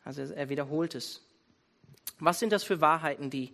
Also 0.03 0.23
er 0.23 0.49
wiederholt 0.49 0.95
es. 0.95 1.21
Was 2.21 2.39
sind 2.39 2.51
das 2.55 2.65
für 2.65 2.81
Wahrheiten, 2.81 3.29
die 3.29 3.53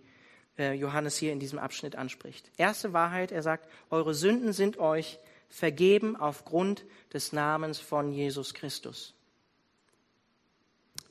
äh, 0.57 0.71
Johannes 0.75 1.17
hier 1.17 1.33
in 1.33 1.41
diesem 1.41 1.59
Abschnitt 1.59 1.97
anspricht? 1.97 2.49
Erste 2.55 2.93
Wahrheit, 2.93 3.33
er 3.33 3.43
sagt, 3.43 3.67
eure 3.89 4.13
Sünden 4.13 4.53
sind 4.53 4.77
euch 4.77 5.19
vergeben 5.49 6.15
aufgrund 6.15 6.85
des 7.11 7.33
Namens 7.33 7.79
von 7.79 8.13
Jesus 8.13 8.53
Christus. 8.53 9.13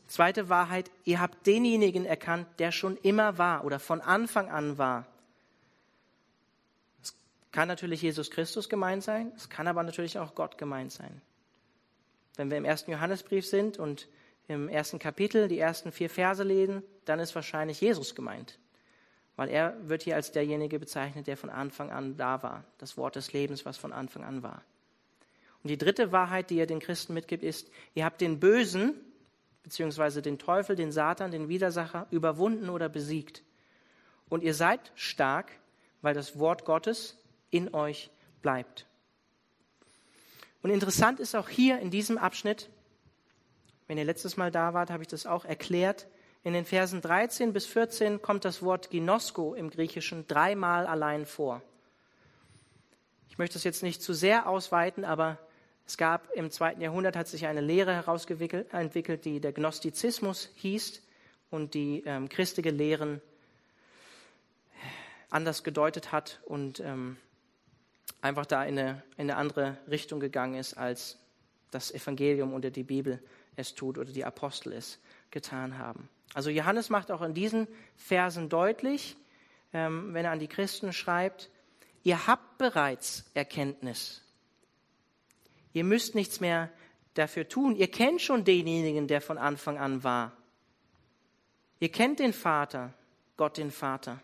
Zweite 0.09 0.49
Wahrheit, 0.49 0.91
ihr 1.05 1.21
habt 1.21 1.47
denjenigen 1.47 2.07
erkannt, 2.07 2.47
der 2.59 2.73
schon 2.73 2.97
immer 2.97 3.37
war 3.37 3.63
oder 3.63 3.79
von 3.79 4.01
Anfang 4.01 4.49
an 4.49 4.79
war. 4.79 5.07
Kann 7.55 7.69
natürlich 7.69 8.03
Jesus 8.03 8.33
Christus 8.33 8.69
gemeint 8.69 9.05
sein, 9.05 9.31
es 9.37 9.49
kann 9.49 9.69
aber 9.69 9.85
natürlich 9.85 10.19
auch 10.19 10.35
Gott 10.35 10.59
gemeint 10.59 10.91
sein. 10.91 11.23
Wenn 12.35 12.51
wir 12.51 12.59
im 12.59 12.65
ersten 12.65 12.91
Johannesbrief 12.91 13.47
sind 13.47 13.79
und 13.79 14.09
im 14.49 14.69
ersten 14.69 14.99
Kapitel 14.99 15.47
die 15.47 15.61
ersten 15.61 15.93
vier 15.93 16.11
Verse 16.11 16.43
lesen, 16.43 16.83
dann 17.05 17.21
ist 17.21 17.33
wahrscheinlich 17.37 17.81
Jesus 17.81 18.17
gemeint. 18.17 18.59
Weil 19.37 19.51
er 19.51 19.77
wird 19.89 20.03
hier 20.03 20.17
als 20.17 20.33
derjenige 20.33 20.81
bezeichnet, 20.81 21.29
der 21.29 21.37
von 21.37 21.49
Anfang 21.49 21.93
an 21.93 22.17
da 22.17 22.43
war. 22.43 22.65
Das 22.79 22.97
Wort 22.97 23.15
des 23.15 23.33
Lebens, 23.33 23.65
was 23.65 23.77
von 23.77 23.93
Anfang 23.93 24.25
an 24.25 24.43
war. 24.43 24.65
Und 25.63 25.71
die 25.71 25.79
dritte 25.79 26.11
Wahrheit, 26.11 26.51
die 26.51 26.59
er 26.59 26.67
den 26.67 26.81
Christen 26.81 27.15
mitgibt, 27.15 27.45
ist, 27.45 27.71
ihr 27.95 28.05
habt 28.05 28.21
den 28.21 28.41
Bösen, 28.41 28.97
beziehungsweise 29.63 30.23
den 30.23 30.41
Teufel, 30.41 30.75
den 30.75 30.91
Satan, 30.91 31.31
den 31.31 31.49
Widersacher 31.49 32.09
überwunden 32.11 32.69
oder 32.69 32.89
besiegt. 32.89 33.45
Und 34.29 34.43
ihr 34.43 34.55
seid 34.55 34.91
stark, 34.97 35.53
weil 36.03 36.15
das 36.15 36.37
Wort 36.41 36.65
Gottes 36.65 37.17
in 37.55 37.73
euch 37.73 38.11
bleibt. 38.43 38.87
Und 40.63 40.71
interessant 40.71 41.21
ist 41.21 41.37
auch 41.37 41.49
hier 41.49 41.79
in 41.79 41.91
diesem 41.91 42.19
Abschnitt, 42.19 42.69
wenn 43.87 43.99
ihr 43.99 44.05
letztes 44.05 44.37
Mal 44.37 44.51
da 44.51 44.75
wart, 44.75 44.91
habe 44.91 45.03
ich 45.03 45.09
das 45.09 45.27
auch 45.27 45.45
erklärt. 45.45 46.07
In 46.43 46.53
den 46.53 46.65
Versen 46.65 47.01
13 47.01 47.53
bis 47.53 47.67
14 47.67 48.21
kommt 48.23 48.45
das 48.45 48.63
Wort 48.63 48.91
Ginosko 48.91 49.55
im 49.55 49.71
Griechischen 49.71 50.27
dreimal 50.27 50.87
allein 50.87 51.27
vor. 51.27 51.63
Ich 53.29 53.39
möchte 53.39 53.57
es 53.57 53.65
jetzt 53.65 53.83
nicht 53.83 54.03
zu 54.03 54.15
sehr 54.15 54.49
ausweiten, 54.49 55.05
aber 55.05 55.39
es 55.87 55.97
gab 55.97 56.33
im 56.33 56.51
zweiten 56.51 56.81
Jahrhundert 56.81 57.15
hat 57.15 57.29
sich 57.29 57.47
eine 57.47 57.61
Lehre 57.61 57.95
herausentwickelt, 57.95 59.25
die 59.25 59.41
der 59.41 59.53
Gnostizismus 59.53 60.51
hieß 60.57 61.03
und 61.51 61.75
die 61.75 62.03
ähm, 62.07 62.29
christliche 62.29 62.71
Lehren 62.71 63.21
anders 65.31 65.63
gedeutet 65.63 66.11
hat 66.11 66.41
und 66.47 66.81
ähm, 66.81 67.19
einfach 68.25 68.47
da 68.47 68.65
in 68.65 68.79
eine, 68.79 69.03
in 69.19 69.31
eine 69.31 69.37
andere 69.37 69.77
Richtung 69.89 70.19
gegangen 70.19 70.55
ist, 70.55 70.75
als 70.79 71.19
das 71.71 71.93
Evangelium 71.93 72.55
oder 72.55 72.71
die 72.71 72.83
Bibel 72.83 73.23
es 73.55 73.75
tut 73.75 73.99
oder 73.99 74.11
die 74.11 74.25
Apostel 74.25 74.73
es 74.73 74.99
getan 75.31 75.77
haben. 75.77 76.09
Also 76.33 76.49
Johannes 76.49 76.89
macht 76.89 77.11
auch 77.11 77.21
in 77.21 77.35
diesen 77.35 77.69
Versen 77.97 78.49
deutlich, 78.49 79.17
ähm, 79.75 80.15
wenn 80.15 80.25
er 80.25 80.31
an 80.31 80.39
die 80.39 80.49
Christen 80.49 80.95
schreibt, 80.95 81.51
ihr 82.03 82.27
habt 82.27 82.57
bereits 82.57 83.31
Erkenntnis. 83.35 84.23
Ihr 85.75 85.85
müsst 85.85 86.15
nichts 86.15 86.41
mehr 86.41 86.71
dafür 87.13 87.47
tun. 87.47 87.77
Ihr 87.77 87.91
kennt 87.91 88.23
schon 88.23 88.45
denjenigen, 88.45 89.07
der 89.07 89.21
von 89.21 89.37
Anfang 89.37 89.77
an 89.77 90.03
war. 90.03 90.33
Ihr 91.79 91.91
kennt 91.91 92.21
den 92.21 92.33
Vater, 92.33 92.95
Gott 93.37 93.59
den 93.59 93.71
Vater. 93.71 94.23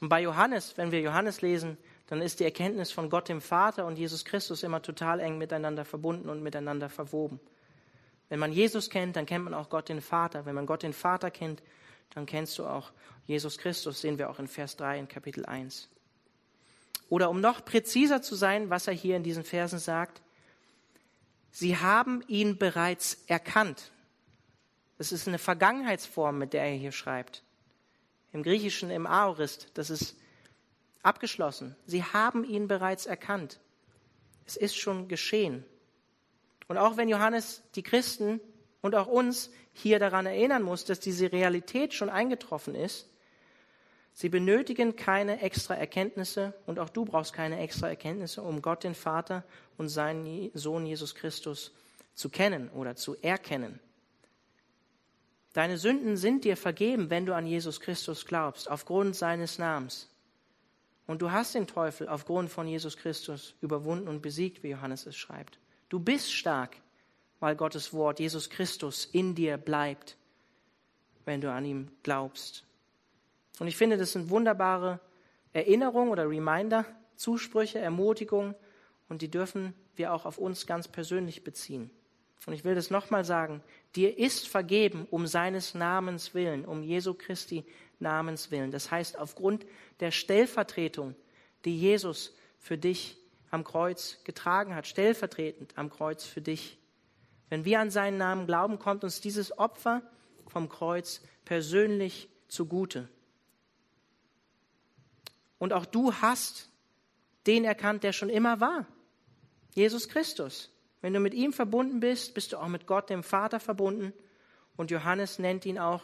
Und 0.00 0.08
bei 0.08 0.20
Johannes, 0.20 0.76
wenn 0.76 0.90
wir 0.90 1.00
Johannes 1.00 1.40
lesen, 1.40 1.78
dann 2.06 2.20
ist 2.20 2.40
die 2.40 2.44
Erkenntnis 2.44 2.92
von 2.92 3.08
Gott 3.08 3.28
dem 3.28 3.40
Vater 3.40 3.86
und 3.86 3.96
Jesus 3.96 4.24
Christus 4.24 4.62
immer 4.62 4.82
total 4.82 5.20
eng 5.20 5.38
miteinander 5.38 5.84
verbunden 5.84 6.28
und 6.28 6.42
miteinander 6.42 6.88
verwoben. 6.88 7.40
Wenn 8.28 8.38
man 8.38 8.52
Jesus 8.52 8.90
kennt, 8.90 9.16
dann 9.16 9.26
kennt 9.26 9.44
man 9.44 9.54
auch 9.54 9.70
Gott 9.70 9.88
den 9.88 10.00
Vater. 10.00 10.46
Wenn 10.46 10.54
man 10.54 10.66
Gott 10.66 10.82
den 10.82 10.92
Vater 10.92 11.30
kennt, 11.30 11.62
dann 12.14 12.26
kennst 12.26 12.58
du 12.58 12.66
auch 12.66 12.92
Jesus 13.26 13.58
Christus, 13.58 14.00
sehen 14.00 14.18
wir 14.18 14.28
auch 14.30 14.38
in 14.38 14.48
Vers 14.48 14.76
3 14.76 14.98
in 14.98 15.08
Kapitel 15.08 15.46
1. 15.46 15.88
Oder 17.08 17.30
um 17.30 17.40
noch 17.40 17.64
präziser 17.64 18.22
zu 18.22 18.34
sein, 18.34 18.70
was 18.70 18.86
er 18.86 18.94
hier 18.94 19.16
in 19.16 19.22
diesen 19.22 19.44
Versen 19.44 19.78
sagt, 19.78 20.22
sie 21.50 21.76
haben 21.76 22.22
ihn 22.28 22.58
bereits 22.58 23.18
erkannt. 23.26 23.92
Das 24.98 25.12
ist 25.12 25.26
eine 25.28 25.38
Vergangenheitsform, 25.38 26.38
mit 26.38 26.52
der 26.52 26.64
er 26.64 26.76
hier 26.76 26.92
schreibt. 26.92 27.42
Im 28.34 28.42
Griechischen 28.42 28.90
im 28.90 29.06
Aorist, 29.06 29.68
das 29.74 29.90
ist 29.90 30.16
abgeschlossen. 31.04 31.76
Sie 31.86 32.02
haben 32.02 32.42
ihn 32.42 32.66
bereits 32.66 33.06
erkannt. 33.06 33.60
Es 34.44 34.56
ist 34.56 34.76
schon 34.76 35.06
geschehen. 35.06 35.64
Und 36.66 36.76
auch 36.76 36.96
wenn 36.96 37.08
Johannes 37.08 37.62
die 37.76 37.84
Christen 37.84 38.40
und 38.82 38.96
auch 38.96 39.06
uns 39.06 39.50
hier 39.72 40.00
daran 40.00 40.26
erinnern 40.26 40.64
muss, 40.64 40.84
dass 40.84 40.98
diese 40.98 41.30
Realität 41.30 41.94
schon 41.94 42.10
eingetroffen 42.10 42.74
ist, 42.74 43.08
sie 44.14 44.30
benötigen 44.30 44.96
keine 44.96 45.40
extra 45.40 45.76
Erkenntnisse 45.76 46.54
und 46.66 46.80
auch 46.80 46.88
du 46.88 47.04
brauchst 47.04 47.34
keine 47.34 47.60
extra 47.60 47.88
Erkenntnisse, 47.88 48.42
um 48.42 48.62
Gott 48.62 48.82
den 48.82 48.96
Vater 48.96 49.44
und 49.78 49.90
seinen 49.90 50.50
Sohn 50.54 50.86
Jesus 50.86 51.14
Christus 51.14 51.72
zu 52.14 52.30
kennen 52.30 52.68
oder 52.70 52.96
zu 52.96 53.14
erkennen. 53.22 53.78
Deine 55.54 55.78
Sünden 55.78 56.16
sind 56.16 56.44
dir 56.44 56.56
vergeben, 56.56 57.10
wenn 57.10 57.26
du 57.26 57.34
an 57.34 57.46
Jesus 57.46 57.80
Christus 57.80 58.26
glaubst, 58.26 58.68
aufgrund 58.68 59.14
seines 59.14 59.58
Namens. 59.58 60.10
Und 61.06 61.22
du 61.22 61.30
hast 61.30 61.54
den 61.54 61.68
Teufel 61.68 62.08
aufgrund 62.08 62.50
von 62.50 62.66
Jesus 62.66 62.96
Christus 62.96 63.54
überwunden 63.60 64.08
und 64.08 64.20
besiegt, 64.20 64.64
wie 64.64 64.70
Johannes 64.70 65.06
es 65.06 65.16
schreibt. 65.16 65.60
Du 65.88 66.00
bist 66.00 66.32
stark, 66.32 66.76
weil 67.38 67.54
Gottes 67.54 67.92
Wort, 67.92 68.18
Jesus 68.18 68.50
Christus, 68.50 69.04
in 69.04 69.36
dir 69.36 69.56
bleibt, 69.56 70.16
wenn 71.24 71.40
du 71.40 71.52
an 71.52 71.64
ihm 71.64 71.88
glaubst. 72.02 72.64
Und 73.60 73.68
ich 73.68 73.76
finde, 73.76 73.96
das 73.96 74.10
sind 74.12 74.30
wunderbare 74.30 74.98
Erinnerungen 75.52 76.10
oder 76.10 76.28
Reminder, 76.28 76.84
Zusprüche, 77.14 77.78
Ermutigungen 77.78 78.56
und 79.08 79.22
die 79.22 79.30
dürfen 79.30 79.72
wir 79.94 80.12
auch 80.12 80.26
auf 80.26 80.38
uns 80.38 80.66
ganz 80.66 80.88
persönlich 80.88 81.44
beziehen. 81.44 81.90
Und 82.46 82.52
ich 82.52 82.64
will 82.64 82.74
das 82.74 82.90
nochmal 82.90 83.24
sagen, 83.24 83.62
dir 83.96 84.18
ist 84.18 84.48
vergeben 84.48 85.06
um 85.10 85.26
seines 85.26 85.74
Namens 85.74 86.34
willen, 86.34 86.64
um 86.64 86.82
Jesu 86.82 87.14
Christi 87.14 87.64
Namens 88.00 88.50
willen. 88.50 88.70
Das 88.70 88.90
heißt, 88.90 89.18
aufgrund 89.18 89.64
der 90.00 90.10
Stellvertretung, 90.10 91.14
die 91.64 91.78
Jesus 91.78 92.34
für 92.58 92.76
dich 92.76 93.16
am 93.50 93.64
Kreuz 93.64 94.18
getragen 94.24 94.74
hat, 94.74 94.86
stellvertretend 94.86 95.78
am 95.78 95.90
Kreuz 95.90 96.24
für 96.24 96.40
dich. 96.40 96.78
Wenn 97.48 97.64
wir 97.64 97.80
an 97.80 97.90
seinen 97.90 98.18
Namen 98.18 98.46
glauben, 98.46 98.78
kommt 98.78 99.04
uns 99.04 99.20
dieses 99.20 99.56
Opfer 99.58 100.02
vom 100.48 100.68
Kreuz 100.68 101.22
persönlich 101.44 102.28
zugute. 102.48 103.08
Und 105.58 105.72
auch 105.72 105.86
du 105.86 106.12
hast 106.14 106.68
den 107.46 107.64
erkannt, 107.64 108.02
der 108.02 108.12
schon 108.12 108.28
immer 108.28 108.60
war. 108.60 108.86
Jesus 109.72 110.08
Christus. 110.08 110.73
Wenn 111.04 111.12
du 111.12 111.20
mit 111.20 111.34
ihm 111.34 111.52
verbunden 111.52 112.00
bist, 112.00 112.32
bist 112.32 112.54
du 112.54 112.56
auch 112.56 112.68
mit 112.68 112.86
Gott, 112.86 113.10
dem 113.10 113.22
Vater, 113.22 113.60
verbunden. 113.60 114.14
Und 114.74 114.90
Johannes 114.90 115.38
nennt 115.38 115.66
ihn 115.66 115.78
auch 115.78 116.00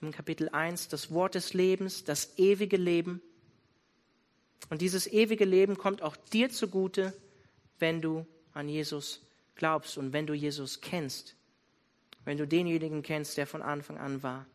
im 0.00 0.10
Kapitel 0.10 0.48
1 0.48 0.88
das 0.88 1.12
Wort 1.12 1.36
des 1.36 1.54
Lebens, 1.54 2.02
das 2.02 2.36
ewige 2.36 2.76
Leben. 2.76 3.22
Und 4.70 4.82
dieses 4.82 5.06
ewige 5.06 5.44
Leben 5.44 5.78
kommt 5.78 6.02
auch 6.02 6.16
dir 6.16 6.50
zugute, 6.50 7.14
wenn 7.78 8.02
du 8.02 8.26
an 8.54 8.68
Jesus 8.68 9.24
glaubst 9.54 9.98
und 9.98 10.12
wenn 10.12 10.26
du 10.26 10.34
Jesus 10.34 10.80
kennst. 10.80 11.36
Wenn 12.24 12.36
du 12.36 12.44
denjenigen 12.44 13.04
kennst, 13.04 13.36
der 13.36 13.46
von 13.46 13.62
Anfang 13.62 13.98
an 13.98 14.24
war. 14.24 14.46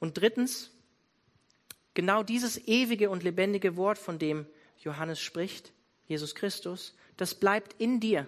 Und 0.00 0.18
drittens, 0.18 0.72
genau 1.94 2.24
dieses 2.24 2.66
ewige 2.66 3.10
und 3.10 3.22
lebendige 3.22 3.76
Wort, 3.76 3.96
von 3.96 4.18
dem 4.18 4.44
Johannes 4.78 5.20
spricht, 5.20 5.72
Jesus 6.08 6.34
Christus, 6.34 6.96
das 7.16 7.36
bleibt 7.36 7.80
in 7.80 8.00
dir. 8.00 8.26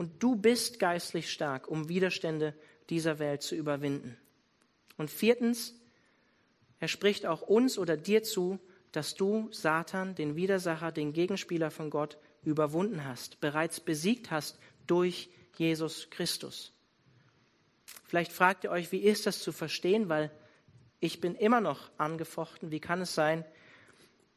Und 0.00 0.22
du 0.22 0.34
bist 0.34 0.78
geistlich 0.78 1.30
stark, 1.30 1.68
um 1.68 1.90
Widerstände 1.90 2.54
dieser 2.88 3.18
Welt 3.18 3.42
zu 3.42 3.54
überwinden. 3.54 4.16
Und 4.96 5.10
viertens, 5.10 5.74
er 6.78 6.88
spricht 6.88 7.26
auch 7.26 7.42
uns 7.42 7.76
oder 7.76 7.98
dir 7.98 8.22
zu, 8.22 8.58
dass 8.92 9.14
du 9.14 9.50
Satan, 9.52 10.14
den 10.14 10.36
Widersacher, 10.36 10.90
den 10.90 11.12
Gegenspieler 11.12 11.70
von 11.70 11.90
Gott, 11.90 12.16
überwunden 12.42 13.04
hast, 13.04 13.42
bereits 13.42 13.78
besiegt 13.78 14.30
hast 14.30 14.58
durch 14.86 15.28
Jesus 15.58 16.08
Christus. 16.08 16.72
Vielleicht 18.06 18.32
fragt 18.32 18.64
ihr 18.64 18.70
euch, 18.70 18.92
wie 18.92 19.02
ist 19.02 19.26
das 19.26 19.40
zu 19.40 19.52
verstehen, 19.52 20.08
weil 20.08 20.30
ich 21.00 21.20
bin 21.20 21.34
immer 21.34 21.60
noch 21.60 21.90
angefochten. 21.98 22.70
Wie 22.70 22.80
kann 22.80 23.02
es 23.02 23.14
sein, 23.14 23.44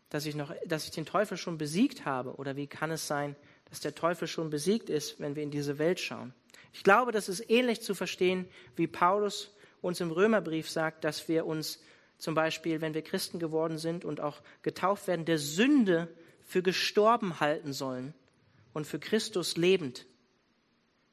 dass 0.09 0.25
ich, 0.25 0.35
noch, 0.35 0.53
dass 0.65 0.83
ich 0.83 0.91
den 0.91 1.05
Teufel 1.05 1.37
schon 1.37 1.57
besiegt 1.57 2.03
habe? 2.03 2.35
Oder 2.35 2.57
wie 2.57 2.67
kann 2.67 2.91
es 2.91 3.07
sein, 3.07 3.37
dass 3.37 3.43
der 3.79 3.95
Teufel 3.95 4.27
schon 4.27 4.49
besiegt 4.49 4.89
ist, 4.89 5.19
wenn 5.19 5.35
wir 5.35 5.43
in 5.43 5.51
diese 5.51 5.77
Welt 5.77 5.99
schauen? 5.99 6.33
Ich 6.73 6.83
glaube, 6.83 7.11
das 7.11 7.29
ist 7.29 7.49
ähnlich 7.49 7.81
zu 7.81 7.93
verstehen, 7.93 8.47
wie 8.75 8.87
Paulus 8.87 9.55
uns 9.81 9.99
im 10.01 10.11
Römerbrief 10.11 10.69
sagt, 10.69 11.03
dass 11.03 11.27
wir 11.27 11.45
uns 11.45 11.79
zum 12.17 12.35
Beispiel, 12.35 12.81
wenn 12.81 12.93
wir 12.93 13.01
Christen 13.01 13.37
geworden 13.37 13.77
sind 13.77 14.05
und 14.05 14.21
auch 14.21 14.41
getauft 14.61 15.07
werden, 15.07 15.25
der 15.25 15.37
Sünde 15.37 16.07
für 16.41 16.63
gestorben 16.63 17.39
halten 17.39 17.73
sollen 17.73 18.13
und 18.73 18.87
für 18.87 18.99
Christus 18.99 19.57
lebend. 19.57 20.05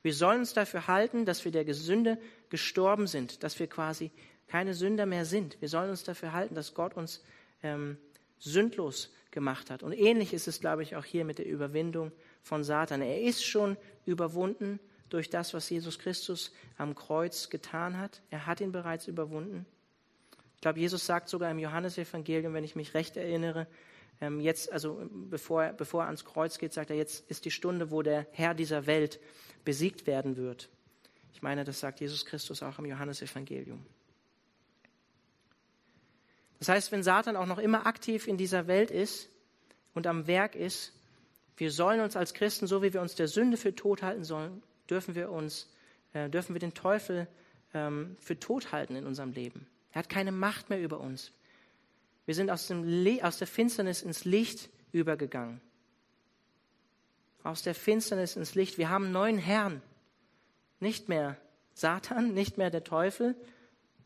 Wir 0.03 0.15
sollen 0.15 0.41
uns 0.41 0.55
dafür 0.55 0.87
halten, 0.87 1.25
dass 1.25 1.45
wir 1.45 1.53
der 1.53 1.73
Sünde 1.75 2.19
gestorben 2.49 3.07
sind, 3.07 3.43
dass 3.43 3.59
wir 3.59 3.67
quasi 3.67 4.11
keine 4.47 4.75
Sünder 4.75 5.05
mehr 5.07 5.25
sind. 5.25 5.61
Wir 5.61 5.69
sollen 5.69 5.91
uns 5.91 6.05
dafür 6.05 6.33
halten, 6.33 6.55
dass 6.55 6.75
Gott 6.75 6.97
uns 6.97 7.23
ähm, 7.63 7.99
sündlos 8.39 9.13
gemacht 9.31 9.71
hat. 9.71 9.83
Und 9.83 9.93
ähnlich 9.93 10.33
ist 10.33 10.49
es, 10.49 10.61
glaube 10.61 10.83
ich, 10.83 10.97
auch 10.97 11.05
hier 11.05 11.25
mit 11.25 11.39
der 11.39 11.47
Überwindung 11.47 12.13
von 12.43 12.65
Satan. 12.65 13.03
Er 13.03 13.21
ist 13.21 13.45
schon 13.45 13.77
überwunden 14.07 14.81
durch 15.09 15.31
das, 15.31 15.55
was 15.55 15.69
Jesus 15.69 15.99
Christus 15.99 16.53
am 16.79 16.95
Kreuz 16.95 17.51
getan 17.51 17.99
hat. 17.99 18.23
Er 18.31 18.47
hat 18.47 18.61
ihn 18.61 18.73
bereits 18.73 19.09
überwunden. 19.09 19.67
Ich 20.57 20.61
glaube, 20.61 20.79
Jesus 20.79 21.07
sagt 21.07 21.29
sogar 21.29 21.51
im 21.51 21.59
Johannesevangelium, 21.59 22.55
wenn 22.55 22.65
ich 22.65 22.77
mich 22.77 22.95
recht 22.95 23.17
erinnere, 23.17 23.67
ähm, 24.21 24.41
jetzt, 24.41 24.71
also 24.73 25.09
bevor, 25.11 25.73
bevor 25.73 26.03
er 26.03 26.07
ans 26.07 26.25
Kreuz 26.25 26.59
geht, 26.59 26.73
sagt 26.73 26.91
er, 26.91 26.97
jetzt 26.97 27.29
ist 27.31 27.45
die 27.45 27.51
Stunde, 27.51 27.91
wo 27.91 28.03
der 28.03 28.27
Herr 28.33 28.55
dieser 28.55 28.87
Welt 28.87 29.19
besiegt 29.65 30.07
werden 30.07 30.37
wird. 30.37 30.69
Ich 31.33 31.43
meine, 31.43 31.65
das 31.65 31.81
sagt 31.81 32.01
Jesus 32.01 32.27
Christus 32.27 32.63
auch 32.63 32.79
im 32.79 32.85
Johannesevangelium. 32.85 33.85
Das 36.59 36.69
heißt, 36.69 36.93
wenn 36.93 37.03
Satan 37.03 37.37
auch 37.37 37.47
noch 37.47 37.59
immer 37.59 37.87
aktiv 37.87 38.29
in 38.29 38.37
dieser 38.37 38.67
Welt 38.67 38.91
ist 38.91 39.31
und 39.95 40.07
am 40.07 40.27
Werk 40.27 40.55
ist, 40.55 40.93
wir 41.61 41.71
sollen 41.71 42.01
uns 42.01 42.17
als 42.17 42.35
Christen, 42.35 42.67
so 42.67 42.83
wie 42.83 42.93
wir 42.93 43.01
uns 43.01 43.15
der 43.15 43.29
Sünde 43.29 43.57
für 43.57 43.75
tot 43.75 44.03
halten 44.03 44.25
sollen, 44.25 44.63
dürfen 44.89 45.15
wir 45.15 45.31
uns, 45.31 45.69
äh, 46.15 46.31
dürfen 46.31 46.55
wir 46.55 46.61
den 46.61 46.75
Teufel 46.75 47.29
ähm, 47.75 48.17
für 48.19 48.39
tot 48.39 48.73
halten 48.73 48.97
in 48.97 49.07
unserem 49.07 49.33
Leben. 49.33 49.67
Er 49.93 50.01
hat 50.01 50.09
keine 50.09 50.33
Macht 50.33 50.71
mehr 50.71 50.81
über 50.81 51.01
uns. 51.01 51.33
Wir 52.25 52.35
sind 52.35 52.51
aus, 52.51 52.71
aus 52.71 53.39
der 53.39 53.47
Finsternis 53.47 54.03
ins 54.03 54.25
Licht 54.25 54.71
übergegangen. 54.93 55.61
Aus 57.43 57.63
der 57.63 57.75
Finsternis 57.75 58.37
ins 58.37 58.55
Licht. 58.55 58.79
Wir 58.79 58.89
haben 58.89 59.05
einen 59.05 59.13
neuen 59.13 59.39
Herrn. 59.39 59.83
Nicht 60.79 61.09
mehr 61.09 61.37
Satan, 61.75 62.33
nicht 62.33 62.59
mehr 62.59 62.71
der 62.71 62.85
Teufel, 62.85 63.37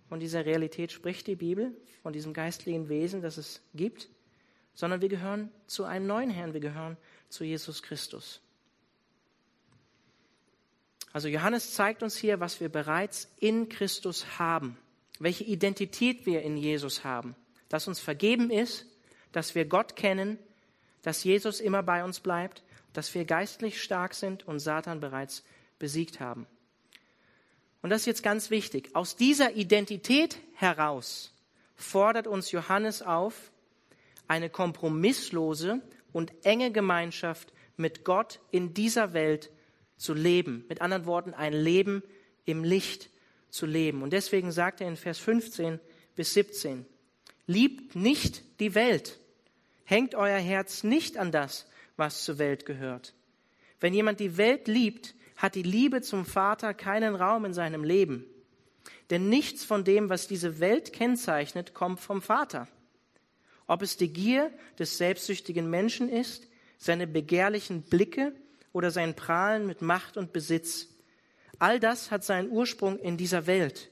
von 0.09 0.21
dieser 0.21 0.45
Realität 0.45 0.93
spricht 0.93 1.27
die 1.27 1.37
Bibel, 1.37 1.77
von 2.03 2.13
diesem 2.13 2.35
geistlichen 2.35 2.89
Wesen, 2.89 3.23
das 3.23 3.39
es 3.39 3.63
gibt, 3.75 4.09
sondern 4.75 5.01
wir 5.01 5.09
gehören 5.09 5.51
zu 5.67 5.85
einem 5.85 6.07
neuen 6.07 6.31
Herrn, 6.31 6.53
wir 6.53 6.61
gehören 6.61 6.97
zu 7.35 7.45
Jesus 7.45 7.83
Christus. 7.83 8.41
Also 11.13 11.29
Johannes 11.29 11.75
zeigt 11.75 12.03
uns 12.03 12.17
hier, 12.17 12.41
was 12.41 12.61
wir 12.61 12.69
bereits 12.69 13.29
in 13.39 13.69
Christus 13.69 14.39
haben, 14.39 14.79
welche 15.19 15.45
Identität 15.45 16.27
wir 16.27 16.43
in 16.43 16.57
Jesus 16.57 17.05
haben, 17.05 17.37
dass 17.69 17.87
uns 17.87 18.01
vergeben 18.01 18.51
ist, 18.51 18.87
dass 19.33 19.55
wir 19.55 19.65
Gott 19.65 19.97
kennen, 19.97 20.39
dass 21.03 21.23
Jesus 21.23 21.61
immer 21.61 21.83
bei 21.83 22.03
uns 22.03 22.21
bleibt, 22.21 22.63
dass 22.93 23.15
wir 23.15 23.25
geistlich 23.25 23.83
stark 23.83 24.15
sind 24.15 24.47
und 24.47 24.59
Satan 24.61 25.01
bereits 25.01 25.45
besiegt 25.79 26.21
haben. 26.21 26.47
Und 27.83 27.91
das 27.91 28.03
ist 28.03 28.07
jetzt 28.07 28.23
ganz 28.23 28.51
wichtig. 28.51 28.95
Aus 28.95 29.15
dieser 29.17 29.55
Identität 29.55 30.39
heraus 30.55 31.33
fordert 31.77 32.27
uns 32.27 32.51
Johannes 32.51 33.03
auf, 33.03 33.51
eine 34.27 34.49
kompromisslose 34.49 35.83
und 36.15 36.33
enge 36.45 36.73
Gemeinschaft 36.73 37.53
mit 37.77 38.05
Gott 38.05 38.41
in 38.51 38.73
dieser 38.73 39.13
Welt 39.13 39.51
zu 39.99 40.15
leben. 40.15 40.65
Mit 40.69 40.81
anderen 40.81 41.05
Worten, 41.05 41.35
ein 41.35 41.53
Leben 41.53 42.03
im 42.47 42.65
Licht 42.65 43.11
zu 43.51 43.67
leben. 43.67 44.03
Und 44.03 44.13
deswegen 44.13 44.53
sagt 44.53 44.81
er 44.81 44.89
in 44.89 44.97
Vers 44.97 45.19
15 45.19 45.81
bis 46.15 46.33
17, 46.35 46.87
liebt 47.47 47.97
nicht 47.97 48.43
die 48.61 48.75
Welt, 48.75 49.19
hängt 49.85 50.15
euer 50.15 50.39
Herz 50.39 50.85
nicht 50.85 51.19
an 51.19 51.33
das, 51.33 51.67
was 51.97 52.25
zur 52.25 52.39
Welt 52.39 52.65
gehört. 52.65 53.13
Wenn 53.81 53.93
jemand 53.93 54.21
die 54.21 54.37
Welt 54.37 54.69
liebt, 54.69 55.15
hat 55.37 55.57
die 55.57 55.63
Liebe 55.63 56.01
zum 56.01 56.25
Vater 56.25 56.75
keinen 56.75 57.17
Raum 57.17 57.45
in 57.45 57.55
seinem 57.55 57.83
Leben. 57.83 58.25
Denn 59.11 59.29
nichts 59.29 59.65
von 59.65 59.85
dem, 59.85 60.09
was 60.09 60.29
diese 60.29 60.61
Welt 60.61 60.93
kennzeichnet, 60.93 61.75
kommt 61.75 62.01
vom 62.01 62.23
Vater. 62.23 62.69
Ob 63.67 63.83
es 63.83 63.97
die 63.97 64.13
Gier 64.13 64.51
des 64.79 64.99
selbstsüchtigen 64.99 65.71
Menschen 65.71 66.09
ist, 66.09 66.47
seine 66.79 67.07
begehrlichen 67.07 67.83
Blicke 67.83 68.35
oder 68.73 68.91
sein 68.91 69.15
Prahlen 69.15 69.67
mit 69.67 69.81
Macht 69.81 70.17
und 70.17 70.33
Besitz. 70.33 70.89
All 71.59 71.81
das 71.81 72.11
hat 72.11 72.25
seinen 72.25 72.51
Ursprung 72.51 72.99
in 72.99 73.17
dieser 73.17 73.47
Welt. 73.47 73.91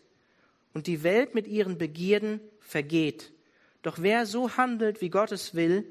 Und 0.74 0.87
die 0.87 1.02
Welt 1.02 1.35
mit 1.35 1.46
ihren 1.46 1.78
Begierden 1.78 2.40
vergeht. 2.61 3.32
Doch 3.82 3.98
wer 4.00 4.26
so 4.26 4.56
handelt, 4.56 5.00
wie 5.00 5.11
Gott 5.11 5.32
es 5.32 5.54
will, 5.54 5.87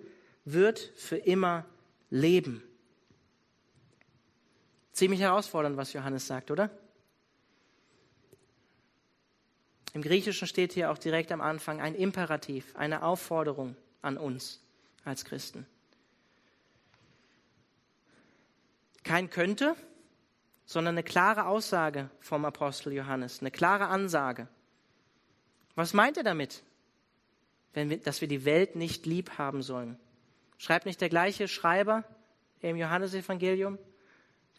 wird 0.46 0.91
für 0.96 1.17
immer 1.17 1.65
leben. 2.10 2.63
Ziemlich 4.91 5.22
herausfordernd, 5.22 5.78
was 5.78 5.94
Johannes 5.94 6.28
sagt, 6.28 6.52
oder? 6.52 6.70
Im 9.94 10.02
Griechischen 10.02 10.48
steht 10.48 10.74
hier 10.74 10.92
auch 10.92 10.98
direkt 10.98 11.32
am 11.32 11.42
Anfang 11.42 11.82
ein 11.82 11.96
Imperativ, 11.96 12.76
eine 12.76 13.04
Aufforderung 13.04 13.76
an 14.02 14.18
uns 14.18 14.62
als 15.04 15.26
Christen. 15.26 15.66
Kein 19.04 19.30
könnte, 19.30 19.76
sondern 20.66 20.96
eine 20.96 21.04
klare 21.04 21.48
Aussage 21.48 22.10
vom 22.20 22.46
Apostel 22.46 22.94
Johannes, 22.94 23.42
eine 23.42 23.52
klare 23.52 23.88
Ansage. 23.88 24.48
Was 25.76 25.94
meint 25.94 26.18
er 26.18 26.24
damit? 26.24 26.64
Wir, 27.74 27.98
dass 27.98 28.22
wir 28.22 28.28
die 28.28 28.46
Welt 28.46 28.76
nicht 28.76 29.06
lieb 29.06 29.38
haben 29.38 29.62
sollen. 29.62 29.98
Schreibt 30.58 30.86
nicht 30.86 31.02
der 31.02 31.10
gleiche 31.10 31.48
Schreiber 31.48 32.04
im 32.62 32.78
Johannesevangelium? 32.78 33.80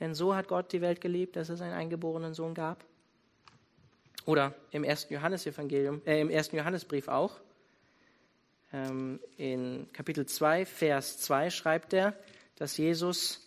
Denn 0.01 0.14
so 0.14 0.35
hat 0.35 0.49
Gott 0.49 0.73
die 0.73 0.81
Welt 0.81 1.01
geliebt, 1.01 1.37
dass 1.37 1.49
es 1.49 1.61
einen 1.61 1.75
eingeborenen 1.75 2.35
Sohn 2.35 2.55
gab. 2.55 2.85
Oder 4.24 4.54
im 4.70 4.85
ersten 4.85 5.14
Johannesevangelium, 5.14 6.02
äh, 6.06 6.20
im 6.20 6.30
ersten 6.30 6.56
Johannesbrief 6.56 7.08
auch. 7.08 7.40
Ähm, 8.72 9.20
in 9.37 9.92
Kapitel 9.92 10.26
2, 10.26 10.64
Vers 10.64 11.18
2 11.20 11.50
schreibt 11.50 11.92
er, 11.92 12.14
dass 12.56 12.76
Jesus 12.76 13.40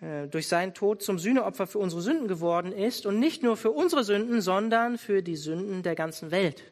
äh, 0.00 0.28
durch 0.28 0.46
seinen 0.46 0.74
Tod 0.74 1.02
zum 1.02 1.18
Sühneopfer 1.18 1.66
für 1.66 1.78
unsere 1.78 2.02
Sünden 2.02 2.28
geworden 2.28 2.72
ist 2.72 3.06
und 3.06 3.18
nicht 3.18 3.42
nur 3.42 3.56
für 3.56 3.70
unsere 3.70 4.04
Sünden, 4.04 4.40
sondern 4.40 4.98
für 4.98 5.22
die 5.22 5.36
Sünden 5.36 5.82
der 5.82 5.96
ganzen 5.96 6.30
Welt. 6.30 6.62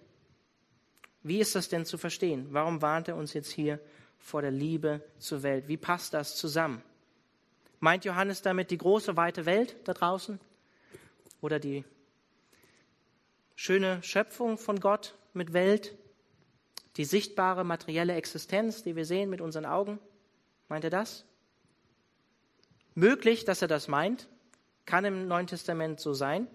Wie 1.22 1.40
ist 1.40 1.56
das 1.56 1.68
denn 1.68 1.84
zu 1.84 1.98
verstehen? 1.98 2.46
Warum 2.50 2.82
warnt 2.82 3.08
er 3.08 3.16
uns 3.16 3.32
jetzt 3.32 3.50
hier 3.50 3.80
vor 4.18 4.42
der 4.42 4.52
Liebe 4.52 5.02
zur 5.18 5.42
Welt? 5.42 5.66
Wie 5.66 5.76
passt 5.76 6.14
das 6.14 6.36
zusammen? 6.36 6.82
Meint 7.80 8.04
Johannes 8.04 8.42
damit 8.42 8.70
die 8.70 8.78
große, 8.78 9.16
weite 9.16 9.44
Welt 9.44 9.74
da 9.84 9.92
draußen? 9.92 10.38
Oder 11.40 11.58
die 11.58 11.84
schöne 13.54 14.02
Schöpfung 14.02 14.58
von 14.58 14.80
Gott 14.80 15.14
mit 15.32 15.52
Welt? 15.52 15.96
Die 16.96 17.04
sichtbare 17.04 17.64
materielle 17.64 18.14
Existenz, 18.14 18.82
die 18.82 18.96
wir 18.96 19.04
sehen 19.04 19.30
mit 19.30 19.40
unseren 19.40 19.66
Augen? 19.66 19.98
Meint 20.68 20.84
er 20.84 20.90
das? 20.90 21.24
Möglich, 22.94 23.44
dass 23.44 23.60
er 23.60 23.68
das 23.68 23.88
meint, 23.88 24.28
kann 24.86 25.04
im 25.04 25.28
Neuen 25.28 25.46
Testament 25.46 26.00
so 26.00 26.14
sein, 26.14 26.48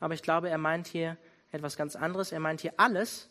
aber 0.00 0.14
ich 0.14 0.22
glaube, 0.22 0.50
er 0.50 0.58
meint 0.58 0.88
hier 0.88 1.16
etwas 1.54 1.76
ganz 1.76 1.96
anderes. 1.96 2.32
Er 2.32 2.40
meint 2.40 2.60
hier 2.60 2.74
alles, 2.76 3.30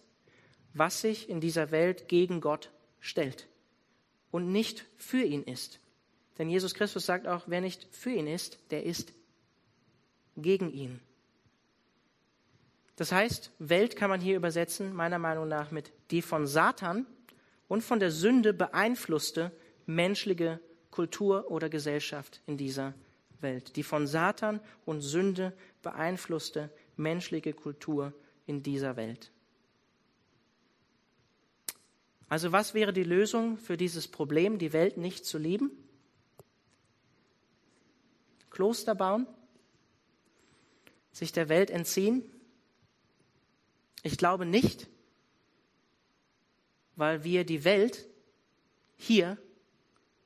was 0.73 1.01
sich 1.01 1.29
in 1.29 1.41
dieser 1.41 1.71
Welt 1.71 2.07
gegen 2.07 2.41
Gott 2.41 2.71
stellt 2.99 3.47
und 4.31 4.51
nicht 4.51 4.85
für 4.97 5.21
ihn 5.21 5.43
ist. 5.43 5.79
Denn 6.37 6.49
Jesus 6.49 6.73
Christus 6.73 7.05
sagt 7.05 7.27
auch, 7.27 7.43
wer 7.47 7.61
nicht 7.61 7.87
für 7.91 8.11
ihn 8.11 8.27
ist, 8.27 8.59
der 8.71 8.83
ist 8.83 9.13
gegen 10.36 10.72
ihn. 10.72 11.00
Das 12.96 13.12
heißt, 13.12 13.52
Welt 13.60 13.96
kann 13.96 14.10
man 14.10 14.22
hier 14.22 14.36
übersetzen, 14.36 14.93
meiner 14.93 15.19
Meinung 15.19 15.48
nach, 15.48 15.72
mit 15.72 15.91
die 16.12 16.22
von 16.22 16.46
Satan 16.46 17.08
und 17.67 17.84
von 17.84 18.00
der 18.00 18.12
Sünde 18.12 18.54
beeinflusste 18.54 19.52
menschliche 19.86 20.60
Kultur 20.91 21.50
oder 21.50 21.69
Gesellschaft 21.69 22.41
in 22.46 22.58
dieser 22.58 22.93
Welt. 23.41 23.76
Die 23.76 23.84
von 23.84 24.06
Satan 24.06 24.60
und 24.86 25.02
Sünde 25.02 25.54
beeinflusste 25.82 26.69
menschliche 26.96 27.54
Kultur 27.54 28.13
in 28.46 28.62
dieser 28.62 28.96
Welt. 28.96 29.32
Also 32.30 32.52
was 32.52 32.74
wäre 32.74 32.93
die 32.93 33.04
Lösung 33.04 33.58
für 33.58 33.78
dieses 33.78 34.08
Problem, 34.08 34.58
die 34.58 34.74
Welt 34.74 34.98
nicht 34.98 35.26
zu 35.26 35.38
lieben? 35.38 35.72
Kloster 38.50 38.96
bauen? 38.96 39.28
Sich 41.13 41.32
der 41.32 41.47
Welt 41.47 41.71
entziehen? 41.71 42.30
Ich 44.02 44.17
glaube 44.17 44.45
nicht, 44.45 44.88
weil 46.95 47.23
wir 47.23 47.45
die 47.45 47.63
Welt 47.63 48.06
hier 48.97 49.38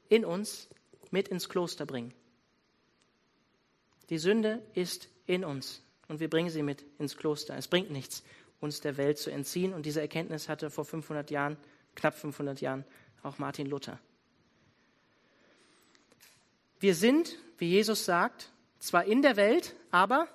in 0.09 0.25
uns 0.25 0.67
mit 1.11 1.27
ins 1.27 1.49
Kloster 1.49 1.85
bringen. 1.85 2.13
Die 4.09 4.17
Sünde 4.17 4.61
ist 4.73 5.09
in 5.25 5.43
uns 5.43 5.81
und 6.07 6.19
wir 6.19 6.29
bringen 6.29 6.49
sie 6.49 6.63
mit 6.63 6.85
ins 6.97 7.17
Kloster. 7.17 7.55
Es 7.57 7.67
bringt 7.67 7.91
nichts, 7.91 8.23
uns 8.59 8.81
der 8.81 8.97
Welt 8.97 9.17
zu 9.17 9.29
entziehen 9.29 9.73
und 9.73 9.85
diese 9.85 10.01
Erkenntnis 10.01 10.49
hatte 10.49 10.71
vor 10.71 10.85
500 10.85 11.29
Jahren 11.29 11.57
knapp 11.95 12.15
500 12.15 12.61
Jahren 12.61 12.85
auch 13.23 13.37
Martin 13.37 13.67
Luther. 13.67 13.99
Wir 16.79 16.95
sind, 16.95 17.37
wie 17.57 17.69
Jesus 17.69 18.05
sagt, 18.05 18.51
zwar 18.79 19.05
in 19.05 19.21
der 19.21 19.35
Welt, 19.35 19.75
aber 19.91 20.27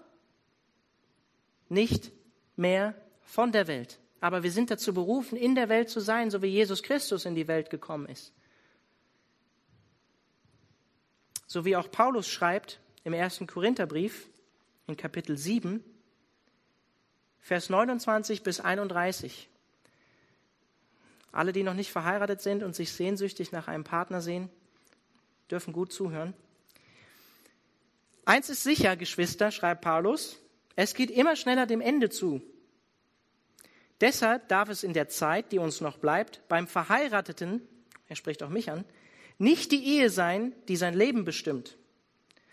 nicht 1.73 2.13
mehr 2.57 2.95
von 3.23 3.51
der 3.51 3.67
Welt. 3.67 3.99
Aber 4.21 4.45
wir 4.45 4.53
sind 4.53 4.71
dazu 4.71 4.95
berufen, 4.95 5.37
in 5.37 5.57
der 5.57 5.69
Welt 5.69 5.91
zu 5.91 5.99
sein, 5.99 6.31
so 6.31 6.43
wie 6.43 6.47
Jesus 6.47 6.83
Christus 6.83 7.25
in 7.25 7.35
die 7.35 7.49
Welt 7.49 7.71
gekommen 7.71 8.07
ist. 8.07 8.33
So 11.47 11.65
wie 11.65 11.77
auch 11.77 11.91
Paulus 11.91 12.29
schreibt 12.29 12.79
im 13.05 13.13
ersten 13.13 13.47
Korintherbrief 13.47 14.29
in 14.87 14.97
Kapitel 14.97 15.37
7, 15.37 15.83
Vers 17.41 17.69
29 17.69 18.45
bis 18.45 18.61
31. 18.61 19.49
Alle, 21.33 21.53
die 21.53 21.65
noch 21.65 21.75
nicht 21.75 21.91
verheiratet 21.91 22.41
sind 22.41 22.63
und 22.63 22.77
sich 22.77 22.93
sehnsüchtig 22.93 23.51
nach 23.51 23.67
einem 23.67 23.85
Partner 23.85 24.21
sehen, 24.21 24.49
dürfen 25.51 25.73
gut 25.73 25.93
zuhören. 25.93 26.35
Eins 28.25 28.49
ist 28.49 28.63
sicher, 28.63 28.97
Geschwister, 28.97 29.51
schreibt 29.51 29.81
Paulus, 29.81 30.39
es 30.77 30.95
geht 30.95 31.11
immer 31.11 31.37
schneller 31.37 31.67
dem 31.67 31.81
Ende 31.81 32.11
zu. 32.11 32.43
Deshalb 34.01 34.49
darf 34.49 34.69
es 34.69 34.83
in 34.83 34.95
der 34.95 35.09
Zeit, 35.09 35.53
die 35.53 35.59
uns 35.59 35.81
noch 35.81 35.99
bleibt, 35.99 36.41
beim 36.49 36.67
Verheirateten, 36.67 37.63
er 38.09 38.17
spricht 38.17 38.43
auch 38.43 38.49
mich 38.49 38.71
an, 38.71 38.85
nicht 39.39 39.73
die 39.73 39.85
Ehe 39.85 40.11
sein, 40.11 40.53
die 40.69 40.77
sein 40.77 40.95
Leben 40.95 41.25
bestimmt. 41.25 41.77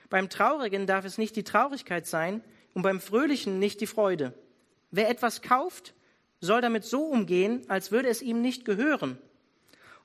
Beim 0.10 0.30
Traurigen 0.30 0.88
darf 0.88 1.06
es 1.06 1.18
nicht 1.18 1.36
die 1.36 1.44
Traurigkeit 1.44 2.08
sein 2.08 2.44
und 2.74 2.82
beim 2.82 3.00
Fröhlichen 3.00 3.60
nicht 3.60 3.82
die 3.82 3.88
Freude. 3.88 4.34
Wer 4.92 5.10
etwas 5.10 5.42
kauft, 5.42 5.94
soll 6.42 6.62
damit 6.62 6.84
so 6.84 7.04
umgehen, 7.04 7.64
als 7.68 7.92
würde 7.92 8.10
es 8.10 8.22
ihm 8.22 8.42
nicht 8.42 8.66
gehören. 8.66 9.18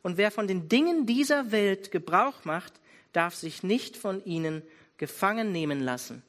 Und 0.03 0.17
wer 0.17 0.31
von 0.31 0.47
den 0.47 0.69
Dingen 0.69 1.07
dieser 1.07 1.53
Welt 1.53 1.91
Gebrauch 1.91 2.45
macht, 2.45 2.75
darf 3.13 3.35
sich 3.35 3.63
nicht 3.63 3.97
von 3.97 4.25
ihnen 4.25 4.63
gefangen 4.99 5.53
nehmen 5.53 5.81
lassen. 5.81 6.23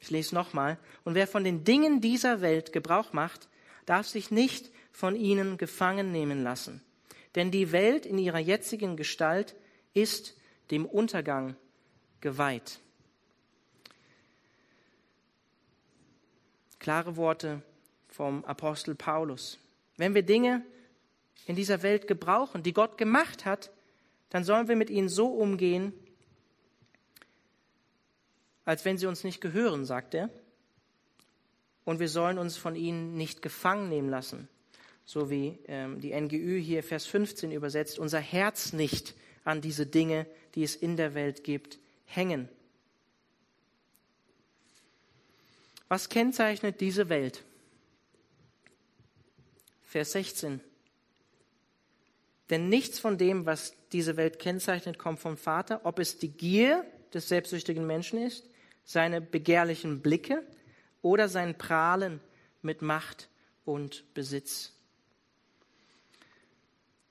Ich 0.00 0.10
lese 0.10 0.34
nochmal. 0.34 0.78
Und 1.04 1.14
wer 1.14 1.26
von 1.26 1.44
den 1.44 1.64
Dingen 1.64 2.00
dieser 2.00 2.40
Welt 2.40 2.72
Gebrauch 2.72 3.12
macht, 3.12 3.48
darf 3.86 4.06
sich 4.06 4.30
nicht 4.30 4.70
von 4.92 5.16
ihnen 5.16 5.58
gefangen 5.58 6.12
nehmen 6.12 6.42
lassen. 6.42 6.82
Denn 7.34 7.50
die 7.50 7.72
Welt 7.72 8.06
in 8.06 8.18
ihrer 8.18 8.38
jetzigen 8.38 8.96
Gestalt 8.96 9.54
ist 9.94 10.36
dem 10.70 10.86
Untergang 10.86 11.56
geweiht. 12.20 12.80
Klare 16.78 17.16
Worte 17.16 17.62
vom 18.08 18.44
Apostel 18.44 18.94
Paulus. 18.94 19.58
Wenn 19.96 20.14
wir 20.14 20.22
Dinge 20.22 20.64
in 21.46 21.56
dieser 21.56 21.82
Welt 21.82 22.06
gebrauchen, 22.06 22.62
die 22.62 22.72
Gott 22.72 22.98
gemacht 22.98 23.44
hat, 23.44 23.70
dann 24.30 24.44
sollen 24.44 24.68
wir 24.68 24.76
mit 24.76 24.90
ihnen 24.90 25.08
so 25.08 25.28
umgehen, 25.28 25.92
als 28.66 28.84
wenn 28.84 28.98
sie 28.98 29.06
uns 29.06 29.24
nicht 29.24 29.40
gehören, 29.40 29.86
sagt 29.86 30.12
er. 30.12 30.28
Und 31.84 32.00
wir 32.00 32.08
sollen 32.08 32.36
uns 32.36 32.56
von 32.56 32.74
ihnen 32.74 33.16
nicht 33.16 33.40
gefangen 33.40 33.88
nehmen 33.88 34.10
lassen, 34.10 34.48
so 35.06 35.30
wie 35.30 35.58
ähm, 35.68 36.00
die 36.00 36.12
NGÜ 36.12 36.58
hier 36.58 36.82
Vers 36.82 37.06
15 37.06 37.52
übersetzt, 37.52 37.98
unser 37.98 38.18
Herz 38.18 38.72
nicht 38.72 39.14
an 39.44 39.60
diese 39.60 39.86
Dinge, 39.86 40.26
die 40.56 40.64
es 40.64 40.74
in 40.74 40.96
der 40.96 41.14
Welt 41.14 41.44
gibt, 41.44 41.78
hängen. 42.04 42.48
Was 45.88 46.08
kennzeichnet 46.08 46.80
diese 46.80 47.08
Welt? 47.08 47.44
Vers 49.84 50.10
16. 50.12 50.60
Denn 52.50 52.68
nichts 52.68 52.98
von 52.98 53.16
dem, 53.16 53.46
was 53.46 53.74
diese 53.92 54.16
Welt 54.16 54.40
kennzeichnet, 54.40 54.98
kommt 54.98 55.20
vom 55.20 55.36
Vater, 55.36 55.82
ob 55.84 56.00
es 56.00 56.18
die 56.18 56.30
Gier 56.30 56.84
des 57.14 57.28
selbstsüchtigen 57.28 57.86
Menschen 57.86 58.20
ist, 58.20 58.44
seine 58.86 59.20
begehrlichen 59.20 60.00
Blicke 60.00 60.42
oder 61.02 61.28
sein 61.28 61.58
Prahlen 61.58 62.20
mit 62.62 62.80
Macht 62.80 63.28
und 63.66 64.04
Besitz. 64.14 64.72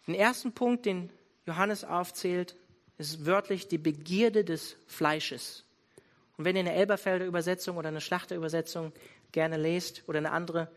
Den 0.08 0.16
ersten 0.16 0.54
Punkt, 0.54 0.86
den 0.86 1.12
Johannes 1.46 1.84
aufzählt, 1.84 2.56
ist 2.98 3.26
wörtlich 3.26 3.68
die 3.68 3.78
Begierde 3.78 4.44
des 4.44 4.78
Fleisches. 4.88 5.64
Und 6.38 6.46
wenn 6.46 6.56
ihr 6.56 6.62
eine 6.62 6.74
Elberfelder 6.74 7.26
Übersetzung 7.26 7.78
oder 7.78 7.90
eine 7.90 8.02
Schlachterübersetzung 8.02 8.94
gerne 9.32 9.58
lest 9.58 10.04
oder 10.08 10.20
eine 10.20 10.32
andere 10.32 10.72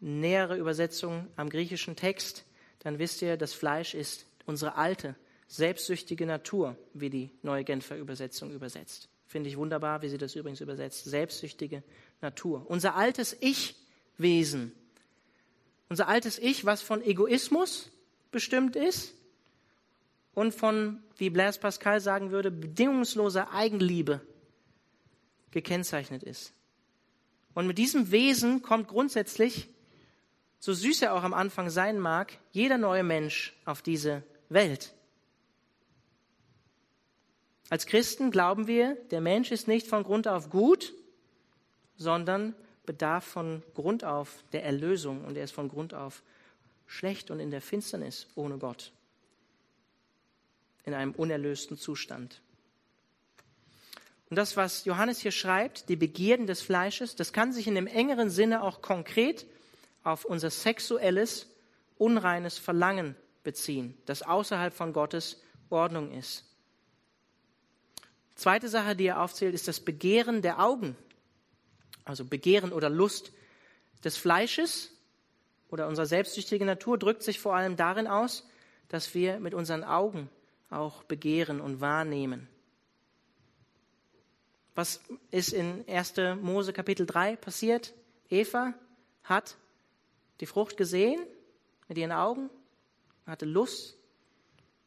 nähere 0.00 0.56
Übersetzung 0.56 1.28
am 1.36 1.48
griechischen 1.48 1.96
Text, 1.96 2.44
dann 2.80 2.98
wisst 2.98 3.22
ihr, 3.22 3.36
das 3.36 3.54
Fleisch 3.54 3.94
ist 3.94 4.26
unsere 4.44 4.76
alte, 4.76 5.16
selbstsüchtige 5.48 6.26
Natur, 6.26 6.76
wie 6.92 7.08
die 7.08 7.30
neue 7.42 7.64
Genfer 7.64 7.96
Übersetzung 7.96 8.52
übersetzt. 8.52 9.08
Finde 9.26 9.50
ich 9.50 9.56
wunderbar, 9.56 10.02
wie 10.02 10.08
sie 10.08 10.18
das 10.18 10.34
übrigens 10.34 10.60
übersetzt. 10.60 11.04
Selbstsüchtige 11.04 11.82
Natur. 12.20 12.64
Unser 12.68 12.94
altes 12.94 13.36
Ich-Wesen. 13.40 14.72
Unser 15.88 16.08
altes 16.08 16.38
Ich, 16.38 16.64
was 16.64 16.82
von 16.82 17.02
Egoismus 17.02 17.90
bestimmt 18.30 18.76
ist 18.76 19.14
und 20.34 20.54
von, 20.54 21.02
wie 21.16 21.30
Blaise 21.30 21.58
Pascal 21.58 22.00
sagen 22.00 22.30
würde, 22.30 22.50
bedingungsloser 22.50 23.52
Eigenliebe 23.52 24.20
gekennzeichnet 25.50 26.22
ist. 26.22 26.52
Und 27.54 27.66
mit 27.66 27.78
diesem 27.78 28.10
Wesen 28.10 28.62
kommt 28.62 28.88
grundsätzlich, 28.88 29.68
so 30.58 30.74
süß 30.74 31.02
er 31.02 31.14
auch 31.14 31.22
am 31.22 31.34
Anfang 31.34 31.70
sein 31.70 31.98
mag, 31.98 32.38
jeder 32.52 32.76
neue 32.76 33.02
Mensch 33.02 33.54
auf 33.64 33.80
diese 33.80 34.22
Welt. 34.48 34.92
Als 37.68 37.86
Christen 37.86 38.30
glauben 38.30 38.66
wir, 38.66 38.94
der 39.10 39.20
Mensch 39.20 39.50
ist 39.50 39.66
nicht 39.66 39.86
von 39.86 40.04
Grund 40.04 40.28
auf 40.28 40.50
gut, 40.50 40.94
sondern 41.96 42.54
bedarf 42.84 43.24
von 43.24 43.62
Grund 43.74 44.04
auf 44.04 44.44
der 44.52 44.64
Erlösung 44.64 45.24
und 45.24 45.36
er 45.36 45.44
ist 45.44 45.52
von 45.52 45.68
Grund 45.68 45.92
auf 45.92 46.22
schlecht 46.86 47.30
und 47.30 47.40
in 47.40 47.50
der 47.50 47.60
Finsternis 47.60 48.28
ohne 48.36 48.58
Gott, 48.58 48.92
in 50.84 50.94
einem 50.94 51.12
unerlösten 51.12 51.76
Zustand. 51.76 52.40
Und 54.30 54.36
das, 54.36 54.56
was 54.56 54.84
Johannes 54.84 55.20
hier 55.20 55.32
schreibt, 55.32 55.88
die 55.88 55.96
Begierden 55.96 56.46
des 56.46 56.62
Fleisches, 56.62 57.16
das 57.16 57.32
kann 57.32 57.52
sich 57.52 57.66
in 57.66 57.74
dem 57.74 57.86
engeren 57.86 58.30
Sinne 58.30 58.62
auch 58.62 58.82
konkret 58.82 59.46
auf 60.02 60.24
unser 60.24 60.50
sexuelles, 60.50 61.48
unreines 61.98 62.58
Verlangen 62.58 63.16
beziehen, 63.42 63.96
das 64.06 64.22
außerhalb 64.22 64.74
von 64.74 64.92
Gottes 64.92 65.42
Ordnung 65.70 66.12
ist. 66.12 66.44
Zweite 68.36 68.68
Sache, 68.68 68.94
die 68.94 69.06
er 69.06 69.22
aufzählt, 69.22 69.54
ist 69.54 69.66
das 69.66 69.80
Begehren 69.80 70.42
der 70.42 70.60
Augen. 70.62 70.96
Also 72.04 72.24
Begehren 72.24 72.72
oder 72.72 72.88
Lust 72.88 73.32
des 74.04 74.16
Fleisches 74.16 74.92
oder 75.70 75.88
unserer 75.88 76.06
selbstsüchtigen 76.06 76.66
Natur 76.66 76.98
drückt 76.98 77.22
sich 77.22 77.40
vor 77.40 77.56
allem 77.56 77.76
darin 77.76 78.06
aus, 78.06 78.46
dass 78.88 79.14
wir 79.14 79.40
mit 79.40 79.54
unseren 79.54 79.82
Augen 79.82 80.30
auch 80.70 81.02
begehren 81.04 81.60
und 81.60 81.80
wahrnehmen. 81.80 82.46
Was 84.74 85.00
ist 85.30 85.54
in 85.54 85.88
1. 85.88 86.14
Mose 86.42 86.74
Kapitel 86.74 87.06
3 87.06 87.36
passiert? 87.36 87.94
Eva 88.28 88.74
hat 89.24 89.56
die 90.40 90.46
Frucht 90.46 90.76
gesehen 90.76 91.20
mit 91.88 91.96
ihren 91.96 92.12
Augen, 92.12 92.50
hatte 93.26 93.46
Lust, 93.46 93.96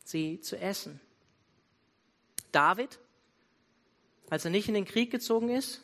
sie 0.04 0.40
zu 0.40 0.58
essen. 0.58 1.02
David 2.52 3.00
als 4.30 4.46
er 4.46 4.52
nicht 4.52 4.68
in 4.68 4.74
den 4.74 4.86
Krieg 4.86 5.12
gezogen 5.12 5.50
ist, 5.50 5.82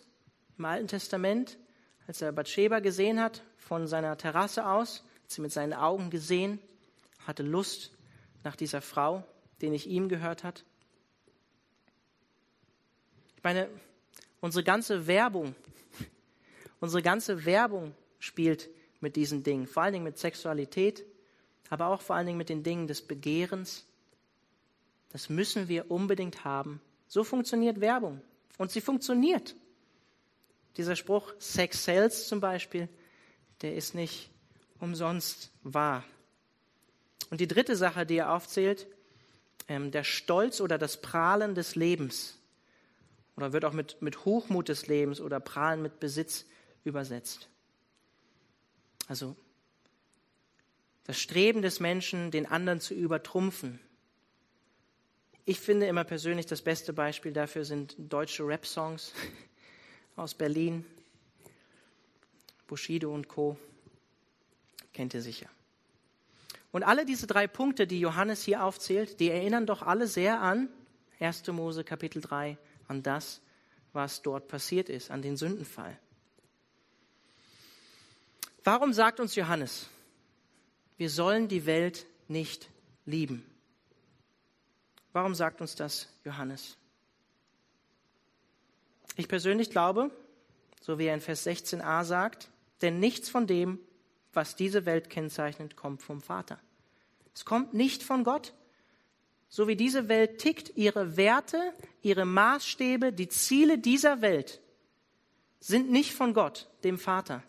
im 0.58 0.66
Alten 0.66 0.88
Testament, 0.88 1.58
als 2.08 2.22
er 2.22 2.32
Bathsheba 2.32 2.80
gesehen 2.80 3.20
hat, 3.20 3.44
von 3.58 3.88
seiner 3.88 4.18
Terrasse 4.18 4.68
aus, 4.68 5.04
hat 5.24 5.32
sie 5.32 5.42
mit 5.42 5.52
seinen 5.52 5.74
Augen 5.74 6.10
gesehen, 6.10 6.60
hatte 7.26 7.44
Lust 7.44 7.92
nach 8.44 8.56
dieser 8.56 8.82
Frau, 8.82 9.24
die 9.62 9.70
nicht 9.70 9.88
ihm 9.88 10.08
gehört 10.08 10.44
hat. 10.44 10.64
Ich 13.36 13.44
meine, 13.44 13.70
unsere 14.40 14.64
ganze 14.64 15.08
Werbung, 15.08 15.56
unsere 16.80 17.02
ganze 17.02 17.46
Werbung 17.46 17.96
spielt 18.20 18.70
mit 19.02 19.16
diesen 19.16 19.44
Dingen, 19.44 19.68
vor 19.68 19.84
allen 19.84 19.94
Dingen 19.94 20.06
mit 20.06 20.18
Sexualität, 20.18 21.04
aber 21.70 21.88
auch 21.88 22.02
vor 22.02 22.16
allen 22.16 22.28
Dingen 22.28 22.38
mit 22.38 22.50
den 22.50 22.64
Dingen 22.64 22.88
des 22.88 23.02
Begehrens. 23.02 23.86
Das 25.10 25.30
müssen 25.30 25.68
wir 25.68 25.90
unbedingt 25.90 26.44
haben. 26.44 26.82
So 27.08 27.24
funktioniert 27.24 27.82
Werbung. 27.82 28.22
Und 28.58 28.72
sie 28.72 28.82
funktioniert. 28.82 29.56
Dieser 30.78 30.96
Spruch, 30.96 31.34
Sex 31.40 31.84
sells 31.84 32.28
zum 32.28 32.40
Beispiel, 32.40 32.90
der 33.62 33.76
ist 33.76 33.96
nicht 33.96 34.30
umsonst 34.80 35.52
wahr. 35.64 36.04
Und 37.30 37.42
die 37.42 37.48
dritte 37.48 37.76
Sache, 37.76 38.06
die 38.06 38.18
er 38.18 38.34
aufzählt, 38.34 38.88
ähm, 39.68 39.92
der 39.92 40.04
Stolz 40.04 40.62
oder 40.62 40.78
das 40.78 41.02
Prahlen 41.02 41.56
des 41.56 41.76
Lebens. 41.76 42.38
Oder 43.36 43.52
wird 43.52 43.66
auch 43.66 43.74
mit, 43.74 44.02
mit 44.02 44.26
Hochmut 44.26 44.70
des 44.70 44.88
Lebens 44.88 45.20
oder 45.20 45.40
Prahlen 45.40 45.82
mit 45.82 46.00
Besitz 46.00 46.46
übersetzt. 46.84 47.50
Also 49.08 49.36
das 51.06 51.20
Streben 51.20 51.62
des 51.62 51.80
Menschen, 51.80 52.32
den 52.32 52.46
anderen 52.46 52.80
zu 52.80 52.94
übertrumpfen, 52.94 53.80
ich 55.46 55.60
finde 55.60 55.86
immer 55.86 56.04
persönlich, 56.04 56.48
das 56.48 56.62
beste 56.62 56.92
Beispiel 56.92 57.32
dafür 57.32 57.66
sind 57.66 57.96
deutsche 57.98 58.46
Rap-Songs 58.46 59.14
aus 60.16 60.34
Berlin. 60.34 60.86
Bushido 62.68 63.14
und 63.14 63.28
Co. 63.28 63.58
Kennt 64.92 65.14
ihr 65.14 65.22
sicher. 65.22 65.48
Und 66.72 66.84
alle 66.84 67.06
diese 67.06 67.28
drei 67.28 67.48
Punkte, 67.48 67.86
die 67.86 68.00
Johannes 68.00 68.44
hier 68.44 68.64
aufzählt, 68.64 69.20
die 69.20 69.30
erinnern 69.30 69.68
doch 69.68 69.84
alle 69.84 70.08
sehr 70.08 70.42
an 70.42 70.68
1. 71.20 71.48
Mose 71.48 71.84
Kapitel 71.84 72.22
3, 72.22 72.58
an 72.88 73.04
das, 73.04 73.40
was 73.94 74.22
dort 74.24 74.48
passiert 74.48 74.90
ist, 74.90 75.12
an 75.12 75.22
den 75.22 75.38
Sündenfall. 75.38 75.98
Warum 78.64 78.94
sagt 78.94 79.20
uns 79.20 79.36
Johannes, 79.36 79.88
wir 80.98 81.10
sollen 81.10 81.48
die 81.48 81.66
Welt 81.66 82.08
nicht 82.28 82.70
lieben? 83.06 83.46
Warum 85.16 85.34
sagt 85.34 85.62
uns 85.62 85.76
das 85.76 86.10
Johannes? 86.26 86.76
Ich 89.16 89.30
persönlich 89.30 89.70
glaube, 89.70 90.12
so 90.82 91.00
wie 91.00 91.06
er 91.06 91.14
in 91.14 91.22
Vers 91.22 91.48
16a 91.48 92.04
sagt, 92.04 92.50
denn 92.82 93.00
nichts 93.00 93.30
von 93.30 93.48
dem, 93.48 93.80
was 94.34 94.58
diese 94.58 94.86
Welt 94.86 95.10
kennzeichnet, 95.10 95.78
kommt 95.78 96.04
vom 96.04 96.22
Vater. 96.22 96.60
Es 97.34 97.46
kommt 97.46 97.74
nicht 97.74 98.04
von 98.04 98.26
Gott. 98.26 98.54
So 99.48 99.70
wie 99.70 99.78
diese 99.78 100.10
Welt 100.10 100.40
tickt, 100.40 100.76
ihre 100.76 101.16
Werte, 101.16 101.62
ihre 102.02 102.26
Maßstäbe, 102.26 103.14
die 103.14 103.30
Ziele 103.30 103.78
dieser 103.78 104.20
Welt 104.20 104.60
sind 105.62 105.90
nicht 105.90 106.12
von 106.12 106.34
Gott, 106.34 106.70
dem 106.84 106.98
Vater. 106.98 107.42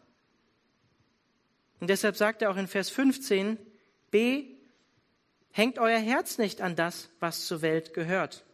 Und 1.81 1.91
deshalb 1.91 2.17
sagt 2.17 2.43
er 2.43 2.53
auch 2.53 2.57
in 2.59 2.69
Vers 2.69 2.91
15, 2.91 3.59
B, 4.13 4.56
Hängt 5.57 5.79
euer 5.79 5.99
Herz 5.99 6.37
nicht 6.37 6.61
an 6.61 6.77
das, 6.77 7.09
was 7.19 7.47
zur 7.47 7.63
Welt 7.63 7.95
gehört. 7.95 8.45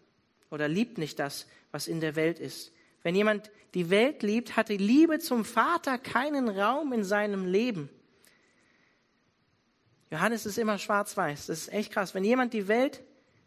Oder 0.52 0.68
liebt 0.68 0.98
nicht 0.98 1.18
das, 1.18 1.48
was 1.72 1.88
in 1.88 1.98
der 1.98 2.14
Welt 2.14 2.38
ist. 2.38 2.70
Wenn 3.02 3.16
jemand 3.16 3.50
die 3.74 3.90
Welt 3.90 4.22
liebt, 4.22 4.56
hat 4.56 4.68
die 4.68 4.76
Liebe 4.76 5.18
zum 5.18 5.44
Vater 5.44 5.98
keinen 5.98 6.48
Raum 6.48 6.92
in 6.92 7.02
seinem 7.02 7.44
Leben. 7.44 7.90
Johannes 10.12 10.46
ist 10.46 10.58
immer 10.58 10.78
schwarz-weiß. 10.78 11.46
Das 11.46 11.62
ist 11.62 11.72
echt 11.72 11.92
krass. 11.92 12.14
Wenn 12.14 12.22
jemand 12.22 12.52
die 12.52 12.68
Welt 12.68 13.02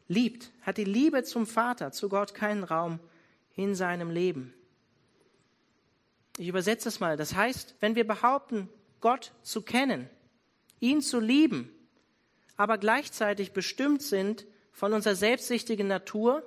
liebt, 0.09 0.51
hat 0.63 0.75
die 0.77 0.83
Liebe 0.83 1.23
zum 1.23 1.47
Vater, 1.47 1.93
zu 1.93 2.09
Gott 2.09 2.33
keinen 2.33 2.65
Raum 2.65 2.99
in 3.55 3.73
seinem 3.73 4.09
Leben. 4.09 4.53
Ich 6.37 6.49
übersetze 6.49 6.89
es 6.89 6.99
mal. 6.99 7.15
Das 7.15 7.35
heißt, 7.35 7.75
wenn 7.79 7.95
wir 7.95 8.05
behaupten, 8.05 8.67
Gott 8.99 9.31
zu 9.43 9.61
kennen, 9.61 10.09
ihn 10.81 10.99
zu 10.99 11.21
lieben, 11.21 11.71
aber 12.57 12.77
gleichzeitig 12.77 13.51
bestimmt 13.51 14.01
sind 14.01 14.45
von 14.71 14.93
unserer 14.93 15.15
selbstsüchtigen 15.15 15.87
Natur, 15.87 16.43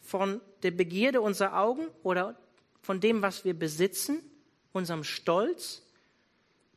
von 0.00 0.40
der 0.62 0.70
Begierde 0.70 1.20
unserer 1.20 1.58
Augen 1.58 1.86
oder 2.02 2.38
von 2.80 3.00
dem, 3.00 3.22
was 3.22 3.44
wir 3.44 3.54
besitzen, 3.54 4.22
unserem 4.72 5.04
Stolz, 5.04 5.82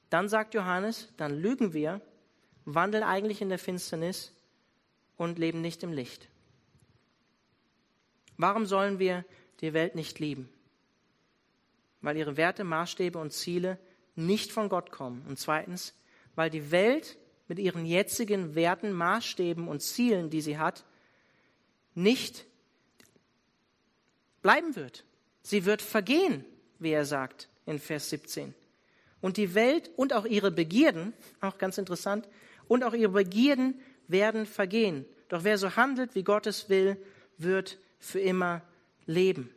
dann 0.10 0.28
sagt 0.28 0.54
Johannes, 0.54 1.10
dann 1.18 1.40
lügen 1.40 1.74
wir, 1.74 2.02
wandeln 2.66 3.04
eigentlich 3.04 3.42
in 3.42 3.50
der 3.50 3.60
Finsternis 3.60 4.34
und 5.18 5.38
leben 5.38 5.62
nicht 5.62 5.84
im 5.84 5.94
Licht. 5.94 6.30
Warum 8.38 8.66
sollen 8.66 9.00
wir 9.00 9.26
die 9.60 9.74
Welt 9.74 9.96
nicht 9.96 10.20
lieben? 10.20 10.50
Weil 12.02 12.18
ihre 12.18 12.38
Werte, 12.38 12.64
Maßstäbe 12.64 13.20
und 13.20 13.34
Ziele 13.34 13.78
nicht 14.16 14.52
von 14.52 14.70
Gott 14.70 14.92
kommen. 14.92 15.26
Und 15.28 15.38
zweitens, 15.38 15.94
weil 16.36 16.50
die 16.50 16.72
Welt 16.72 17.18
mit 17.50 17.60
ihren 17.60 17.86
jetzigen 17.86 18.56
Werten, 18.56 18.94
Maßstäben 18.94 19.68
und 19.68 19.82
Zielen, 19.82 20.30
die 20.30 20.40
sie 20.40 20.58
hat, 20.58 20.86
nicht 21.96 22.46
bleiben 24.42 24.76
wird. 24.76 25.04
Sie 25.42 25.66
wird 25.66 25.82
vergehen, 25.82 26.46
wie 26.78 26.92
er 26.92 27.06
sagt 27.06 27.50
in 27.66 27.80
Vers 27.80 28.12
17. 28.12 28.54
Und 29.20 29.38
die 29.38 29.56
Welt 29.56 29.90
und 29.98 30.14
auch 30.14 30.26
ihre 30.26 30.52
Begierden, 30.52 31.14
auch 31.42 31.58
ganz 31.58 31.78
interessant, 31.78 32.30
und 32.68 32.84
auch 32.84 32.94
ihre 32.94 33.12
Begierden 33.12 33.82
werden 34.08 34.46
vergehen. 34.46 35.06
Doch 35.28 35.44
wer 35.44 35.58
so 35.58 35.76
handelt, 35.76 36.16
wie 36.16 36.24
Gottes 36.24 36.70
will, 36.70 36.98
wird 37.38 37.80
für 38.00 38.20
immer 38.20 38.62
leben. 39.06 39.54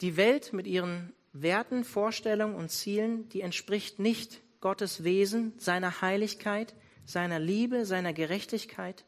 Die 0.00 0.16
Welt 0.16 0.52
mit 0.52 0.66
ihren 0.66 1.12
Werten, 1.42 1.84
Vorstellungen 1.84 2.54
und 2.54 2.70
Zielen, 2.70 3.28
die 3.28 3.40
entspricht 3.40 3.98
nicht 3.98 4.40
Gottes 4.60 5.04
Wesen, 5.04 5.52
seiner 5.58 6.00
Heiligkeit, 6.00 6.74
seiner 7.04 7.38
Liebe, 7.38 7.84
seiner 7.84 8.12
Gerechtigkeit. 8.12 9.04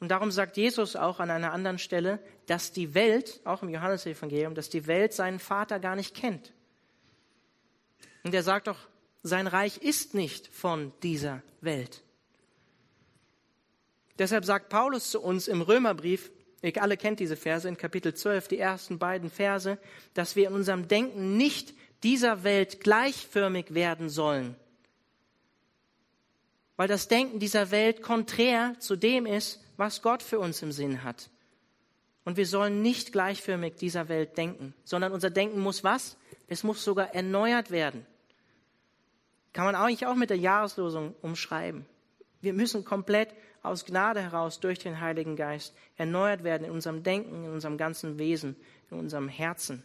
Und 0.00 0.08
darum 0.08 0.32
sagt 0.32 0.56
Jesus 0.56 0.96
auch 0.96 1.20
an 1.20 1.30
einer 1.30 1.52
anderen 1.52 1.78
Stelle, 1.78 2.18
dass 2.46 2.72
die 2.72 2.94
Welt, 2.94 3.40
auch 3.44 3.62
im 3.62 3.68
Johannesevangelium, 3.68 4.54
dass 4.54 4.68
die 4.68 4.88
Welt 4.88 5.12
seinen 5.12 5.38
Vater 5.38 5.78
gar 5.78 5.94
nicht 5.94 6.14
kennt. 6.14 6.52
Und 8.24 8.34
er 8.34 8.42
sagt 8.42 8.68
auch 8.68 8.78
Sein 9.22 9.46
Reich 9.46 9.78
ist 9.78 10.14
nicht 10.14 10.48
von 10.48 10.92
dieser 11.02 11.42
Welt. 11.60 12.02
Deshalb 14.18 14.44
sagt 14.44 14.68
Paulus 14.68 15.10
zu 15.10 15.20
uns 15.20 15.48
im 15.48 15.62
Römerbrief, 15.62 16.32
ihr 16.62 16.82
alle 16.82 16.96
kennt 16.96 17.20
diese 17.20 17.36
Verse 17.36 17.68
in 17.68 17.76
Kapitel 17.76 18.14
12, 18.14 18.48
die 18.48 18.58
ersten 18.58 18.98
beiden 18.98 19.30
Verse, 19.30 19.78
dass 20.14 20.36
wir 20.36 20.48
in 20.48 20.54
unserem 20.54 20.88
Denken 20.88 21.36
nicht 21.36 21.74
dieser 22.02 22.44
Welt 22.44 22.80
gleichförmig 22.80 23.74
werden 23.74 24.08
sollen. 24.08 24.56
Weil 26.76 26.88
das 26.88 27.08
Denken 27.08 27.38
dieser 27.38 27.70
Welt 27.70 28.02
konträr 28.02 28.76
zu 28.78 28.96
dem 28.96 29.26
ist, 29.26 29.60
was 29.76 30.02
Gott 30.02 30.22
für 30.22 30.38
uns 30.38 30.62
im 30.62 30.72
Sinn 30.72 31.02
hat. 31.04 31.30
Und 32.24 32.36
wir 32.36 32.46
sollen 32.46 32.82
nicht 32.82 33.12
gleichförmig 33.12 33.74
dieser 33.74 34.08
Welt 34.08 34.36
denken, 34.36 34.74
sondern 34.84 35.12
unser 35.12 35.30
Denken 35.30 35.60
muss 35.60 35.82
was? 35.82 36.16
Es 36.46 36.62
muss 36.62 36.84
sogar 36.84 37.14
erneuert 37.14 37.70
werden. 37.70 38.06
Kann 39.52 39.64
man 39.64 39.74
eigentlich 39.74 40.06
auch 40.06 40.14
mit 40.14 40.30
der 40.30 40.38
Jahreslosung 40.38 41.14
umschreiben. 41.20 41.84
Wir 42.40 42.52
müssen 42.52 42.84
komplett 42.84 43.34
aus 43.62 43.84
Gnade 43.84 44.20
heraus 44.20 44.60
durch 44.60 44.78
den 44.78 45.00
Heiligen 45.00 45.36
Geist 45.36 45.74
erneuert 45.96 46.44
werden 46.44 46.64
in 46.64 46.70
unserem 46.72 47.02
Denken, 47.02 47.44
in 47.44 47.50
unserem 47.50 47.78
ganzen 47.78 48.18
Wesen, 48.18 48.56
in 48.90 48.98
unserem 48.98 49.28
Herzen. 49.28 49.82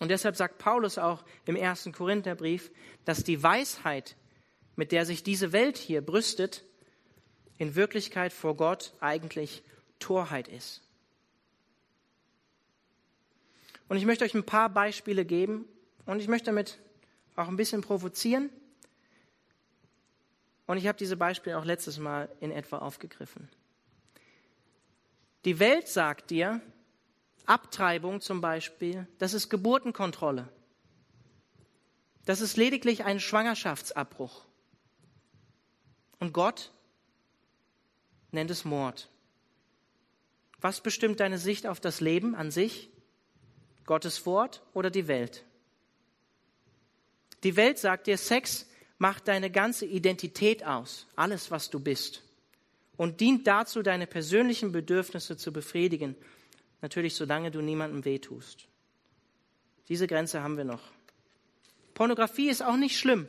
Und 0.00 0.10
deshalb 0.10 0.36
sagt 0.36 0.58
Paulus 0.58 0.98
auch 0.98 1.24
im 1.44 1.56
ersten 1.56 1.92
Korintherbrief, 1.92 2.70
dass 3.04 3.24
die 3.24 3.42
Weisheit, 3.42 4.16
mit 4.76 4.92
der 4.92 5.04
sich 5.04 5.24
diese 5.24 5.52
Welt 5.52 5.76
hier 5.76 6.00
brüstet, 6.00 6.64
in 7.58 7.74
Wirklichkeit 7.74 8.32
vor 8.32 8.56
Gott 8.56 8.94
eigentlich 9.00 9.64
Torheit 9.98 10.46
ist. 10.46 10.82
Und 13.88 13.96
ich 13.96 14.04
möchte 14.04 14.24
euch 14.24 14.34
ein 14.34 14.44
paar 14.44 14.68
Beispiele 14.68 15.24
geben 15.24 15.64
und 16.06 16.20
ich 16.20 16.28
möchte 16.28 16.46
damit 16.46 16.78
auch 17.34 17.48
ein 17.48 17.56
bisschen 17.56 17.80
provozieren. 17.80 18.50
Und 20.68 20.76
ich 20.76 20.86
habe 20.86 20.98
diese 20.98 21.16
Beispiele 21.16 21.58
auch 21.58 21.64
letztes 21.64 21.98
Mal 21.98 22.28
in 22.40 22.52
etwa 22.52 22.78
aufgegriffen. 22.78 23.48
Die 25.46 25.58
Welt 25.60 25.88
sagt 25.88 26.30
dir, 26.30 26.60
Abtreibung 27.46 28.20
zum 28.20 28.42
Beispiel, 28.42 29.08
das 29.16 29.32
ist 29.32 29.48
Geburtenkontrolle. 29.48 30.46
Das 32.26 32.42
ist 32.42 32.58
lediglich 32.58 33.04
ein 33.04 33.18
Schwangerschaftsabbruch. 33.18 34.44
Und 36.18 36.34
Gott 36.34 36.70
nennt 38.30 38.50
es 38.50 38.66
Mord. 38.66 39.08
Was 40.60 40.82
bestimmt 40.82 41.20
deine 41.20 41.38
Sicht 41.38 41.66
auf 41.66 41.80
das 41.80 42.02
Leben 42.02 42.34
an 42.34 42.50
sich? 42.50 42.90
Gottes 43.86 44.26
Wort 44.26 44.62
oder 44.74 44.90
die 44.90 45.08
Welt? 45.08 45.46
Die 47.42 47.56
Welt 47.56 47.78
sagt 47.78 48.06
dir, 48.06 48.18
Sex 48.18 48.66
macht 48.98 49.28
deine 49.28 49.50
ganze 49.50 49.86
Identität 49.86 50.64
aus, 50.64 51.06
alles, 51.16 51.50
was 51.50 51.70
du 51.70 51.80
bist, 51.80 52.22
und 52.96 53.20
dient 53.20 53.46
dazu, 53.46 53.82
deine 53.82 54.06
persönlichen 54.06 54.72
Bedürfnisse 54.72 55.36
zu 55.36 55.52
befriedigen. 55.52 56.16
Natürlich, 56.82 57.14
solange 57.14 57.50
du 57.50 57.60
niemandem 57.60 58.04
wehtust. 58.04 58.66
Diese 59.88 60.06
Grenze 60.06 60.42
haben 60.42 60.56
wir 60.56 60.64
noch. 60.64 60.82
Pornografie 61.94 62.48
ist 62.48 62.62
auch 62.62 62.76
nicht 62.76 62.98
schlimm. 62.98 63.26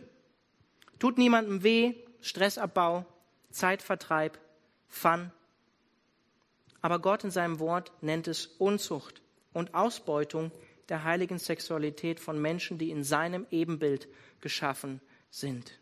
Tut 0.97 1.17
niemandem 1.17 1.63
weh, 1.63 1.93
Stressabbau, 2.21 3.05
Zeitvertreib, 3.51 4.38
Fun. 4.88 5.32
Aber 6.82 6.99
Gott 6.99 7.23
in 7.23 7.32
seinem 7.32 7.60
Wort 7.60 7.91
nennt 8.01 8.27
es 8.27 8.47
Unzucht 8.47 9.21
und 9.53 9.75
Ausbeutung 9.75 10.51
der 10.89 11.03
heiligen 11.03 11.38
Sexualität 11.38 12.19
von 12.19 12.41
Menschen, 12.41 12.79
die 12.79 12.89
in 12.89 13.03
seinem 13.03 13.45
Ebenbild 13.51 14.08
geschaffen 14.41 14.99
sind. 15.29 15.79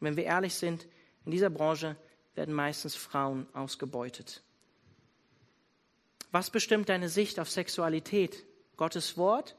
Und 0.00 0.06
wenn 0.06 0.16
wir 0.16 0.24
ehrlich 0.24 0.54
sind, 0.54 0.86
in 1.24 1.30
dieser 1.30 1.50
Branche 1.50 1.96
werden 2.34 2.54
meistens 2.54 2.94
Frauen 2.94 3.46
ausgebeutet. 3.54 4.42
Was 6.32 6.50
bestimmt 6.50 6.88
deine 6.88 7.08
Sicht 7.08 7.38
auf 7.38 7.50
Sexualität? 7.50 8.44
Gottes 8.76 9.16
Wort 9.16 9.54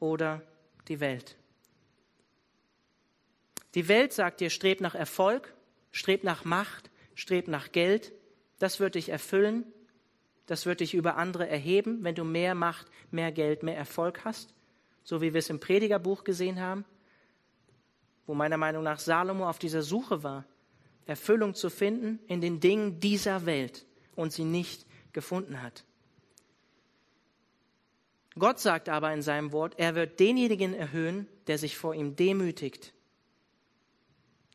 oder 0.00 0.42
die 0.88 1.00
Welt? 1.00 1.36
Die 3.74 3.88
Welt 3.88 4.14
sagt 4.14 4.40
dir, 4.40 4.48
streb 4.48 4.80
nach 4.80 4.94
Erfolg, 4.94 5.52
streb 5.92 6.24
nach 6.24 6.46
Macht, 6.46 6.90
streb 7.14 7.48
nach 7.48 7.70
Geld. 7.70 8.12
Das 8.58 8.80
wird 8.80 8.94
dich 8.94 9.10
erfüllen. 9.10 9.64
Das 10.46 10.64
wird 10.64 10.80
dich 10.80 10.94
über 10.94 11.16
andere 11.16 11.46
erheben, 11.48 12.02
wenn 12.02 12.14
du 12.14 12.24
mehr 12.24 12.54
Macht, 12.54 12.86
mehr 13.10 13.32
Geld, 13.32 13.62
mehr 13.62 13.76
Erfolg 13.76 14.24
hast. 14.24 14.54
So 15.04 15.20
wie 15.20 15.34
wir 15.34 15.40
es 15.40 15.50
im 15.50 15.60
Predigerbuch 15.60 16.24
gesehen 16.24 16.60
haben, 16.60 16.86
wo 18.26 18.34
meiner 18.34 18.56
Meinung 18.56 18.82
nach 18.82 18.98
Salomo 18.98 19.48
auf 19.48 19.58
dieser 19.58 19.82
Suche 19.82 20.22
war, 20.22 20.44
Erfüllung 21.06 21.54
zu 21.54 21.70
finden 21.70 22.18
in 22.26 22.40
den 22.40 22.60
Dingen 22.60 23.00
dieser 23.00 23.46
Welt 23.46 23.86
und 24.16 24.32
sie 24.32 24.44
nicht 24.44 24.86
gefunden 25.12 25.62
hat. 25.62 25.84
Gott 28.38 28.58
sagt 28.58 28.88
aber 28.88 29.12
in 29.14 29.22
seinem 29.22 29.52
Wort, 29.52 29.78
er 29.78 29.94
wird 29.94 30.20
denjenigen 30.20 30.74
erhöhen, 30.74 31.26
der 31.46 31.58
sich 31.58 31.78
vor 31.78 31.94
ihm 31.94 32.16
demütigt. 32.16 32.92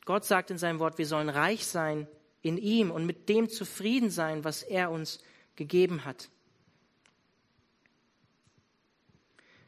Gott 0.06 0.26
sagt 0.26 0.52
in 0.52 0.58
seinem 0.58 0.80
Wort, 0.80 0.98
wir 0.98 1.08
sollen 1.08 1.30
reich 1.30 1.66
sein 1.66 2.08
in 2.42 2.58
ihm 2.58 2.92
und 2.92 3.06
mit 3.06 3.30
dem 3.30 3.50
zufrieden 3.50 4.10
sein, 4.10 4.44
was 4.44 4.62
er 4.62 4.92
uns 4.92 5.20
gegeben 5.56 6.06
hat. 6.06 6.30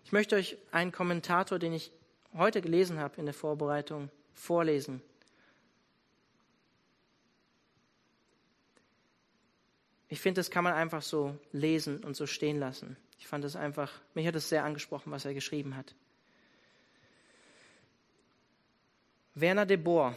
Ich 0.06 0.12
möchte 0.12 0.36
euch 0.36 0.58
einen 0.72 0.92
Kommentator, 0.92 1.58
den 1.58 1.74
ich 1.74 1.92
heute 2.36 2.62
gelesen 2.62 3.00
habe 3.00 3.18
in 3.18 3.26
der 3.26 3.34
Vorbereitung, 3.34 4.10
vorlesen. 4.34 5.02
Ich 10.10 10.22
finde, 10.22 10.40
das 10.40 10.52
kann 10.52 10.64
man 10.64 10.74
einfach 10.74 11.02
so 11.02 11.38
lesen 11.52 12.04
und 12.04 12.16
so 12.16 12.28
stehen 12.28 12.60
lassen. 12.60 12.98
Ich 13.18 13.28
fand 13.28 13.44
es 13.46 13.56
einfach, 13.56 13.92
mich 14.14 14.28
hat 14.28 14.36
es 14.36 14.50
sehr 14.50 14.64
angesprochen, 14.64 15.12
was 15.12 15.26
er 15.26 15.34
geschrieben 15.34 15.76
hat. 15.76 15.96
Werner 19.36 19.66
de 19.66 19.78
Boer, 19.78 20.16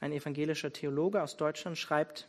ein 0.00 0.10
evangelischer 0.10 0.72
Theologe 0.72 1.22
aus 1.22 1.36
Deutschland, 1.36 1.78
schreibt, 1.78 2.26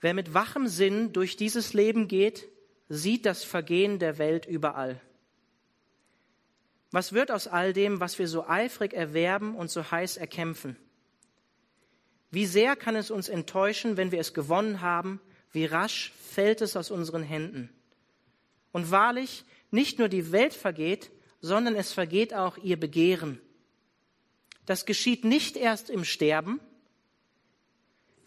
Wer 0.00 0.14
mit 0.14 0.34
wachem 0.34 0.68
Sinn 0.68 1.12
durch 1.12 1.36
dieses 1.36 1.72
Leben 1.72 2.08
geht, 2.08 2.48
sieht 2.88 3.26
das 3.26 3.44
Vergehen 3.44 3.98
der 3.98 4.18
Welt 4.18 4.46
überall. 4.46 5.00
Was 6.90 7.12
wird 7.12 7.30
aus 7.30 7.48
all 7.48 7.72
dem, 7.72 8.00
was 8.00 8.18
wir 8.18 8.28
so 8.28 8.46
eifrig 8.46 8.92
erwerben 8.94 9.54
und 9.54 9.70
so 9.70 9.90
heiß 9.90 10.16
erkämpfen? 10.16 10.76
Wie 12.30 12.46
sehr 12.46 12.76
kann 12.76 12.96
es 12.96 13.10
uns 13.10 13.28
enttäuschen, 13.28 13.96
wenn 13.96 14.12
wir 14.12 14.20
es 14.20 14.34
gewonnen 14.34 14.80
haben, 14.80 15.20
wie 15.52 15.64
rasch 15.64 16.12
fällt 16.30 16.60
es 16.60 16.76
aus 16.76 16.90
unseren 16.90 17.22
Händen. 17.22 17.70
Und 18.72 18.90
wahrlich, 18.90 19.44
nicht 19.70 19.98
nur 19.98 20.08
die 20.08 20.32
Welt 20.32 20.52
vergeht, 20.52 21.10
sondern 21.40 21.74
es 21.74 21.92
vergeht 21.92 22.34
auch 22.34 22.58
ihr 22.58 22.78
Begehren. 22.78 23.40
Das 24.66 24.84
geschieht 24.84 25.24
nicht 25.24 25.56
erst 25.56 25.88
im 25.88 26.04
Sterben. 26.04 26.60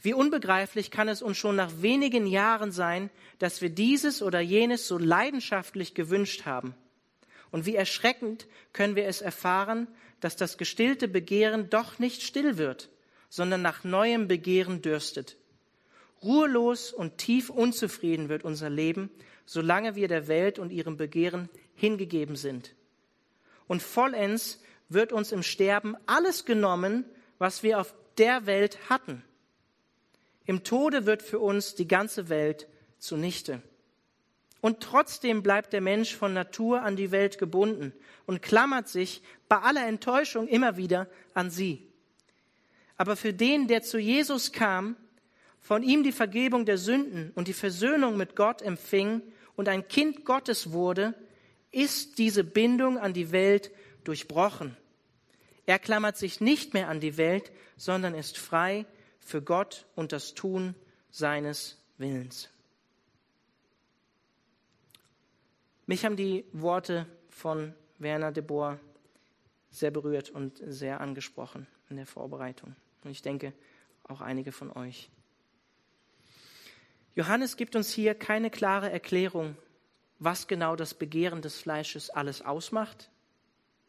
Wie 0.02 0.14
unbegreiflich 0.14 0.90
kann 0.90 1.10
es 1.10 1.22
uns 1.22 1.38
schon 1.38 1.56
nach 1.56 1.82
wenigen 1.82 2.26
Jahren 2.26 2.72
sein, 2.72 3.10
dass 3.38 3.62
wir 3.62 3.70
dieses 3.70 4.24
oder 4.24 4.40
jenes 4.40 4.88
so 4.88 4.98
leidenschaftlich 4.98 5.94
gewünscht 5.94 6.46
haben. 6.46 6.74
Und 7.52 7.66
wie 7.66 7.76
erschreckend 7.76 8.48
können 8.74 8.96
wir 8.96 9.08
es 9.08 9.22
erfahren, 9.22 9.88
dass 10.20 10.36
das 10.36 10.58
gestillte 10.58 11.08
Begehren 11.08 11.70
doch 11.70 12.00
nicht 12.00 12.22
still 12.22 12.58
wird, 12.58 12.90
sondern 13.30 13.62
nach 13.62 13.84
neuem 13.84 14.28
Begehren 14.28 14.82
dürstet. 14.82 15.38
Ruhelos 16.22 16.92
und 16.92 17.18
tief 17.18 17.50
unzufrieden 17.50 18.30
wird 18.30 18.44
unser 18.44 18.70
Leben, 18.70 19.10
solange 19.46 19.96
wir 19.96 20.08
der 20.08 20.28
Welt 20.28 20.60
und 20.60 20.72
ihrem 20.72 20.98
Begehren 20.98 21.50
hingegeben 21.76 22.36
sind. 22.36 22.76
Und 23.68 23.82
vollends 23.82 24.62
wird 24.90 25.14
uns 25.14 25.32
im 25.32 25.44
Sterben 25.44 25.96
alles 26.06 26.46
genommen, 26.46 27.06
was 27.38 27.64
wir 27.64 27.80
auf 27.80 27.94
der 28.18 28.46
Welt 28.46 28.90
hatten. 28.90 29.24
Im 30.46 30.64
Tode 30.64 31.06
wird 31.06 31.22
für 31.22 31.40
uns 31.40 31.76
die 31.76 31.88
ganze 31.88 32.28
Welt 32.28 32.68
zunichte. 32.98 33.62
Und 34.62 34.82
trotzdem 34.82 35.42
bleibt 35.42 35.74
der 35.74 35.82
Mensch 35.82 36.16
von 36.16 36.34
Natur 36.34 36.82
an 36.82 36.96
die 36.96 37.12
Welt 37.12 37.38
gebunden 37.38 37.94
und 38.26 38.42
klammert 38.42 38.90
sich 38.90 39.22
bei 39.48 39.58
aller 39.58 39.88
Enttäuschung 39.88 40.48
immer 40.48 40.76
wieder 40.76 41.08
an 41.34 41.50
sie. 41.50 41.88
Aber 42.98 43.16
für 43.16 43.34
den, 43.34 43.68
der 43.68 43.82
zu 43.82 43.98
Jesus 43.98 44.52
kam, 44.52 44.98
von 45.62 45.84
ihm 45.84 46.04
die 46.04 46.12
Vergebung 46.12 46.66
der 46.66 46.78
Sünden 46.78 47.32
und 47.36 47.48
die 47.48 47.54
Versöhnung 47.54 48.18
mit 48.18 48.36
Gott 48.36 48.62
empfing 48.62 49.22
und 49.56 49.70
ein 49.70 49.88
Kind 49.88 50.26
Gottes 50.26 50.72
wurde, 50.72 51.14
ist 51.72 52.18
diese 52.18 52.44
Bindung 52.44 52.98
an 52.98 53.14
die 53.14 53.32
Welt 53.32 53.72
durchbrochen. 54.04 54.76
Er 55.66 55.80
klammert 55.80 56.18
sich 56.18 56.42
nicht 56.42 56.74
mehr 56.74 56.90
an 56.90 57.00
die 57.00 57.18
Welt, 57.18 57.52
sondern 57.78 58.16
ist 58.16 58.38
frei 58.38 58.86
für 59.20 59.42
Gott 59.42 59.86
und 59.96 60.12
das 60.12 60.34
Tun 60.34 60.76
seines 61.12 61.78
Willens. 61.98 62.50
Mich 65.90 66.06
haben 66.06 66.18
die 66.18 66.46
Worte 66.54 67.08
von 67.30 67.74
Werner 67.98 68.32
de 68.32 68.44
Boer 68.44 68.80
sehr 69.72 69.90
berührt 69.90 70.30
und 70.30 70.62
sehr 70.64 71.02
angesprochen 71.02 71.66
in 71.90 71.96
der 71.96 72.06
Vorbereitung. 72.06 72.76
Und 73.04 73.10
ich 73.10 73.24
denke, 73.24 73.54
auch 74.04 74.22
einige 74.22 74.52
von 74.52 74.72
euch. 74.72 75.10
Johannes 77.16 77.58
gibt 77.58 77.76
uns 77.76 77.92
hier 77.92 78.14
keine 78.14 78.52
klare 78.52 78.92
Erklärung, 78.92 79.58
was 80.20 80.46
genau 80.46 80.76
das 80.76 80.94
Begehren 80.94 81.42
des 81.42 81.58
Fleisches 81.58 82.12
alles 82.12 82.44
ausmacht, 82.44 83.10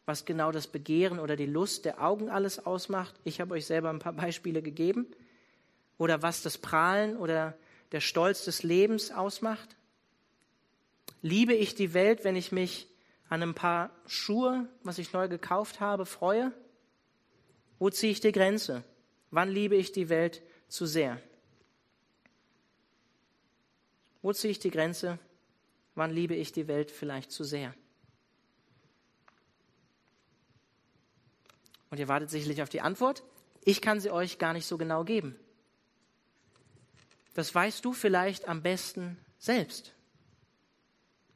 was 0.07 0.24
genau 0.24 0.53
das 0.53 0.68
Begehren 0.68 1.18
oder 1.18 1.36
die 1.36 1.44
Lust 1.44 1.84
der 1.84 2.03
Augen 2.03 2.30
alles 2.30 2.64
ausmacht. 2.64 3.14
Ich 3.24 3.42
habe 3.42 3.53
euch 3.53 3.66
selber 3.66 3.90
ein 3.90 3.98
paar 3.98 4.14
Beispiele 4.14 4.62
gegeben. 4.62 5.07
Oder 5.98 6.22
was 6.22 6.40
das 6.40 6.57
Prahlen 6.57 7.18
oder 7.18 7.59
der 7.92 8.01
Stolz 8.01 8.46
des 8.46 8.62
Lebens 8.62 9.11
ausmacht. 9.11 9.76
Liebe 11.22 11.54
ich 11.54 11.74
die 11.74 11.92
Welt, 11.94 12.24
wenn 12.24 12.36
ich 12.36 12.52
mich 12.52 12.88
an 13.28 13.42
ein 13.42 13.54
paar 13.54 13.90
Schuhe, 14.06 14.68
was 14.82 14.98
ich 14.98 15.12
neu 15.12 15.28
gekauft 15.28 15.80
habe, 15.80 16.06
freue? 16.06 16.52
Wo 17.78 17.90
ziehe 17.90 18.12
ich 18.12 18.20
die 18.20 18.32
Grenze? 18.32 18.84
Wann 19.30 19.50
liebe 19.50 19.76
ich 19.76 19.92
die 19.92 20.08
Welt 20.08 20.42
zu 20.68 20.86
sehr? 20.86 21.20
Wo 24.22 24.32
ziehe 24.32 24.50
ich 24.50 24.58
die 24.58 24.70
Grenze? 24.70 25.18
Wann 25.94 26.10
liebe 26.10 26.34
ich 26.34 26.52
die 26.52 26.68
Welt 26.68 26.90
vielleicht 26.90 27.30
zu 27.30 27.44
sehr? 27.44 27.74
Und 31.90 31.98
ihr 31.98 32.08
wartet 32.08 32.30
sicherlich 32.30 32.62
auf 32.62 32.68
die 32.68 32.80
Antwort. 32.80 33.22
Ich 33.64 33.82
kann 33.82 34.00
sie 34.00 34.10
euch 34.10 34.38
gar 34.38 34.52
nicht 34.52 34.66
so 34.66 34.78
genau 34.78 35.04
geben. 35.04 35.36
Das 37.34 37.54
weißt 37.54 37.84
du 37.84 37.92
vielleicht 37.92 38.48
am 38.48 38.62
besten 38.62 39.18
selbst. 39.38 39.94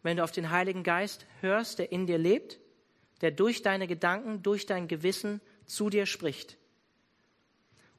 Wenn 0.04 0.18
du 0.18 0.22
auf 0.22 0.30
den 0.30 0.50
Heiligen 0.50 0.84
Geist 0.84 1.26
hörst, 1.40 1.80
der 1.80 1.90
in 1.90 2.06
dir 2.06 2.18
lebt, 2.18 2.60
der 3.22 3.30
durch 3.30 3.62
deine 3.62 3.86
Gedanken, 3.86 4.42
durch 4.42 4.66
dein 4.66 4.86
Gewissen 4.86 5.40
zu 5.64 5.88
dir 5.88 6.04
spricht. 6.04 6.58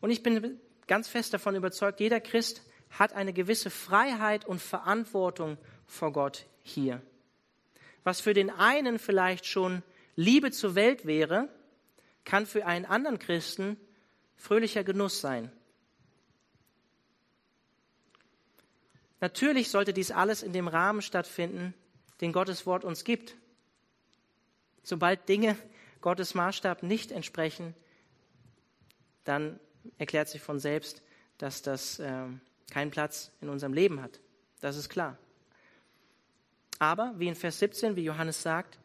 Und 0.01 0.12
ich 0.12 0.22
bin 0.22 0.62
ganz 0.86 1.08
fest 1.08 1.34
davon 1.34 1.56
überzeugt, 1.56 1.99
jeder 1.99 2.22
Christ 2.22 2.62
hat 2.91 3.14
eine 3.14 3.34
gewisse 3.34 3.72
Freiheit 3.72 4.45
und 4.45 4.62
Verantwortung 4.62 5.58
vor 5.88 6.14
Gott 6.14 6.45
hier. 6.62 7.01
Was 8.03 8.22
für 8.22 8.36
den 8.36 8.51
einen 8.51 8.99
vielleicht 8.99 9.47
schon 9.47 9.82
Liebe 10.16 10.51
zur 10.51 10.76
Welt 10.76 11.08
wäre, 11.08 11.49
kann 12.24 12.45
für 12.45 12.68
einen 12.68 12.86
anderen 12.86 13.18
Christen 13.18 13.78
fröhlicher 14.36 14.84
Genuss 14.84 15.22
sein. 15.22 15.51
Natürlich 19.22 19.72
sollte 19.72 19.91
dies 19.91 20.12
alles 20.12 20.43
in 20.43 20.53
dem 20.53 20.68
Rahmen 20.68 21.01
stattfinden, 21.01 21.74
den 22.22 22.32
Gottes 22.32 22.66
Wort 22.66 22.84
uns 22.84 23.03
gibt. 23.03 23.36
Sobald 24.84 25.28
Dinge 25.28 25.57
Gottes 26.01 26.36
Maßstab 26.36 26.84
nicht 26.84 27.11
entsprechen, 27.11 27.74
dann 29.24 29.59
erklärt 29.97 30.30
sich 30.30 30.41
von 30.41 30.59
selbst, 30.59 31.01
dass 31.38 31.61
das 31.61 31.99
äh, 31.99 32.26
keinen 32.72 32.91
Platz 32.91 33.32
in 33.41 33.49
unserem 33.49 33.74
Leben 33.74 34.01
hat. 34.01 34.20
Das 34.61 34.78
ist 34.78 34.89
klar. 34.89 35.18
Aber, 36.80 37.13
wie 37.18 37.28
in 37.28 37.36
Vers 37.36 37.59
17, 37.59 37.95
wie 37.95 38.03
Johannes 38.03 38.41
sagt, 38.41 38.78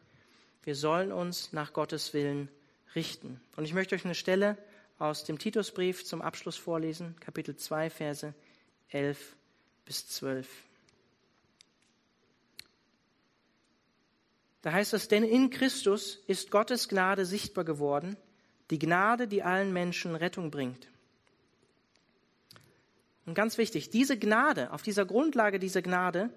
wir 0.63 0.75
sollen 0.75 1.11
uns 1.11 1.53
nach 1.53 1.73
Gottes 1.73 2.13
Willen 2.13 2.49
richten. 2.95 3.41
Und 3.55 3.65
ich 3.65 3.73
möchte 3.73 3.95
euch 3.95 4.05
eine 4.05 4.15
Stelle 4.15 4.57
aus 4.99 5.23
dem 5.23 5.39
Titusbrief 5.39 6.05
zum 6.05 6.21
Abschluss 6.21 6.57
vorlesen, 6.57 7.15
Kapitel 7.19 7.55
2, 7.55 7.89
Verse 7.89 8.33
11 8.89 9.35
bis 9.85 10.07
12. 10.07 10.47
Da 14.61 14.71
heißt 14.71 14.93
es, 14.93 15.07
denn 15.07 15.23
in 15.23 15.49
Christus 15.49 16.19
ist 16.27 16.51
Gottes 16.51 16.87
Gnade 16.87 17.25
sichtbar 17.25 17.63
geworden, 17.63 18.15
die 18.69 18.79
Gnade, 18.79 19.27
die 19.27 19.43
allen 19.43 19.73
Menschen 19.73 20.15
Rettung 20.15 20.51
bringt. 20.51 20.87
Und 23.25 23.33
ganz 23.33 23.57
wichtig, 23.57 23.89
diese 23.89 24.17
Gnade, 24.17 24.71
auf 24.71 24.81
dieser 24.81 25.05
Grundlage 25.05 25.59
dieser 25.59 25.81
Gnade, 25.81 26.29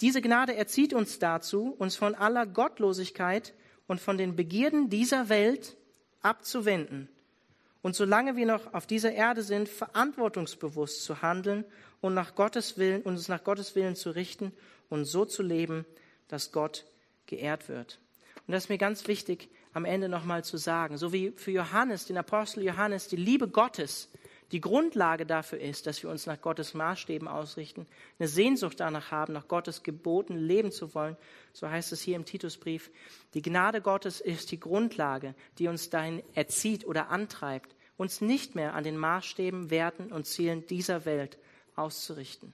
diese 0.00 0.22
Gnade 0.22 0.54
erzieht 0.54 0.94
uns 0.94 1.18
dazu, 1.18 1.74
uns 1.78 1.96
von 1.96 2.14
aller 2.14 2.46
Gottlosigkeit 2.46 3.54
und 3.86 4.00
von 4.00 4.18
den 4.18 4.34
Begierden 4.34 4.90
dieser 4.90 5.28
Welt 5.28 5.76
abzuwenden 6.20 7.08
und 7.82 7.96
solange 7.96 8.36
wir 8.36 8.46
noch 8.46 8.72
auf 8.72 8.86
dieser 8.86 9.12
Erde 9.12 9.42
sind, 9.42 9.68
verantwortungsbewusst 9.68 11.02
zu 11.02 11.20
handeln 11.20 11.64
und 12.00 12.14
nach 12.14 12.36
Gottes 12.36 12.78
Willen, 12.78 13.02
uns 13.02 13.28
nach 13.28 13.42
Gottes 13.42 13.74
Willen 13.74 13.96
zu 13.96 14.10
richten 14.10 14.52
und 14.88 15.04
so 15.04 15.24
zu 15.24 15.42
leben, 15.42 15.84
dass 16.28 16.52
Gott 16.52 16.86
geehrt 17.32 17.68
wird. 17.68 17.98
Und 18.46 18.52
das 18.52 18.64
ist 18.64 18.68
mir 18.68 18.78
ganz 18.78 19.08
wichtig, 19.08 19.48
am 19.72 19.86
Ende 19.86 20.08
nochmal 20.08 20.44
zu 20.44 20.58
sagen, 20.58 20.98
so 20.98 21.12
wie 21.12 21.32
für 21.36 21.50
Johannes, 21.50 22.06
den 22.06 22.18
Apostel 22.18 22.62
Johannes, 22.62 23.08
die 23.08 23.16
Liebe 23.16 23.48
Gottes 23.48 24.10
die 24.52 24.60
Grundlage 24.60 25.24
dafür 25.24 25.58
ist, 25.60 25.86
dass 25.86 26.02
wir 26.02 26.10
uns 26.10 26.26
nach 26.26 26.38
Gottes 26.38 26.74
Maßstäben 26.74 27.26
ausrichten, 27.26 27.86
eine 28.18 28.28
Sehnsucht 28.28 28.80
danach 28.80 29.10
haben, 29.10 29.32
nach 29.32 29.48
Gottes 29.48 29.82
Geboten 29.82 30.36
leben 30.36 30.70
zu 30.70 30.94
wollen. 30.94 31.16
So 31.54 31.70
heißt 31.70 31.90
es 31.92 32.02
hier 32.02 32.16
im 32.16 32.26
Titusbrief. 32.26 32.90
Die 33.32 33.40
Gnade 33.40 33.80
Gottes 33.80 34.20
ist 34.20 34.50
die 34.50 34.60
Grundlage, 34.60 35.34
die 35.58 35.68
uns 35.68 35.88
dahin 35.88 36.22
erzieht 36.34 36.86
oder 36.86 37.08
antreibt, 37.08 37.74
uns 37.96 38.20
nicht 38.20 38.54
mehr 38.54 38.74
an 38.74 38.84
den 38.84 38.98
Maßstäben, 38.98 39.70
Werten 39.70 40.12
und 40.12 40.26
Zielen 40.26 40.66
dieser 40.66 41.06
Welt 41.06 41.38
auszurichten. 41.74 42.52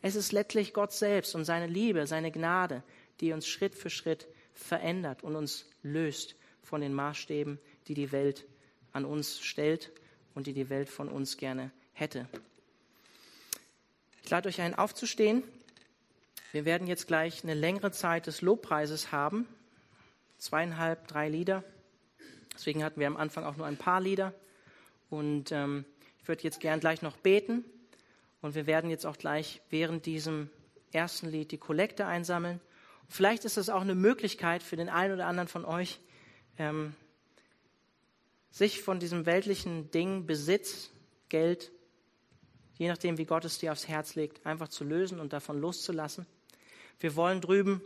Es 0.00 0.14
ist 0.14 0.32
letztlich 0.32 0.72
Gott 0.72 0.92
selbst 0.92 1.34
und 1.34 1.44
seine 1.44 1.66
Liebe, 1.66 2.06
seine 2.06 2.32
Gnade, 2.32 2.82
die 3.20 3.32
uns 3.32 3.46
Schritt 3.46 3.74
für 3.74 3.90
Schritt 3.90 4.26
verändert 4.54 5.22
und 5.22 5.36
uns 5.36 5.66
löst 5.82 6.34
von 6.62 6.80
den 6.80 6.94
Maßstäben, 6.94 7.58
die 7.88 7.94
die 7.94 8.12
Welt 8.12 8.46
an 8.92 9.04
uns 9.04 9.40
stellt 9.40 9.92
und 10.34 10.46
die 10.46 10.52
die 10.52 10.68
Welt 10.68 10.88
von 10.88 11.08
uns 11.08 11.36
gerne 11.36 11.70
hätte. 11.92 12.28
Ich 14.22 14.30
lade 14.30 14.48
euch 14.48 14.60
ein, 14.60 14.74
aufzustehen. 14.74 15.42
Wir 16.52 16.64
werden 16.64 16.86
jetzt 16.86 17.06
gleich 17.06 17.44
eine 17.44 17.54
längere 17.54 17.92
Zeit 17.92 18.26
des 18.26 18.42
Lobpreises 18.42 19.12
haben. 19.12 19.46
Zweieinhalb, 20.38 21.06
drei 21.06 21.28
Lieder. 21.28 21.62
Deswegen 22.54 22.82
hatten 22.82 22.98
wir 22.98 23.06
am 23.06 23.16
Anfang 23.16 23.44
auch 23.44 23.56
nur 23.56 23.66
ein 23.66 23.76
paar 23.76 24.00
Lieder. 24.00 24.34
Und 25.10 25.52
ähm, 25.52 25.84
ich 26.20 26.28
würde 26.28 26.42
jetzt 26.42 26.60
gern 26.60 26.80
gleich 26.80 27.02
noch 27.02 27.16
beten. 27.16 27.64
Und 28.42 28.54
wir 28.54 28.66
werden 28.66 28.90
jetzt 28.90 29.06
auch 29.06 29.16
gleich 29.16 29.60
während 29.70 30.06
diesem 30.06 30.50
ersten 30.92 31.28
Lied 31.28 31.52
die 31.52 31.58
Kollekte 31.58 32.06
einsammeln. 32.06 32.60
Vielleicht 33.08 33.44
ist 33.44 33.56
das 33.56 33.68
auch 33.68 33.80
eine 33.80 33.94
Möglichkeit 33.94 34.62
für 34.62 34.76
den 34.76 34.88
einen 34.88 35.14
oder 35.14 35.26
anderen 35.26 35.48
von 35.48 35.64
euch, 35.64 36.00
ähm, 36.58 36.94
sich 38.50 38.82
von 38.82 38.98
diesem 38.98 39.26
weltlichen 39.26 39.90
Ding, 39.90 40.26
Besitz, 40.26 40.90
Geld, 41.28 41.70
je 42.78 42.88
nachdem, 42.88 43.18
wie 43.18 43.24
Gott 43.24 43.44
es 43.44 43.58
dir 43.58 43.72
aufs 43.72 43.88
Herz 43.88 44.14
legt, 44.14 44.44
einfach 44.46 44.68
zu 44.68 44.84
lösen 44.84 45.20
und 45.20 45.32
davon 45.32 45.60
loszulassen. 45.60 46.26
Wir 46.98 47.16
wollen 47.16 47.40
drüben, 47.40 47.82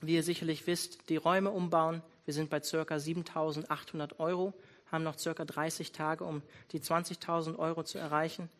wie 0.00 0.14
ihr 0.14 0.22
sicherlich 0.22 0.66
wisst, 0.66 1.08
die 1.08 1.16
Räume 1.16 1.50
umbauen. 1.50 2.02
Wir 2.24 2.34
sind 2.34 2.50
bei 2.50 2.62
circa 2.62 2.96
7.800 2.96 4.18
Euro, 4.18 4.52
haben 4.90 5.04
noch 5.04 5.18
circa 5.18 5.44
30 5.44 5.92
Tage, 5.92 6.24
um 6.24 6.42
die 6.72 6.80
20.000 6.80 7.58
Euro 7.58 7.82
zu 7.82 7.98
erreichen. 7.98 8.50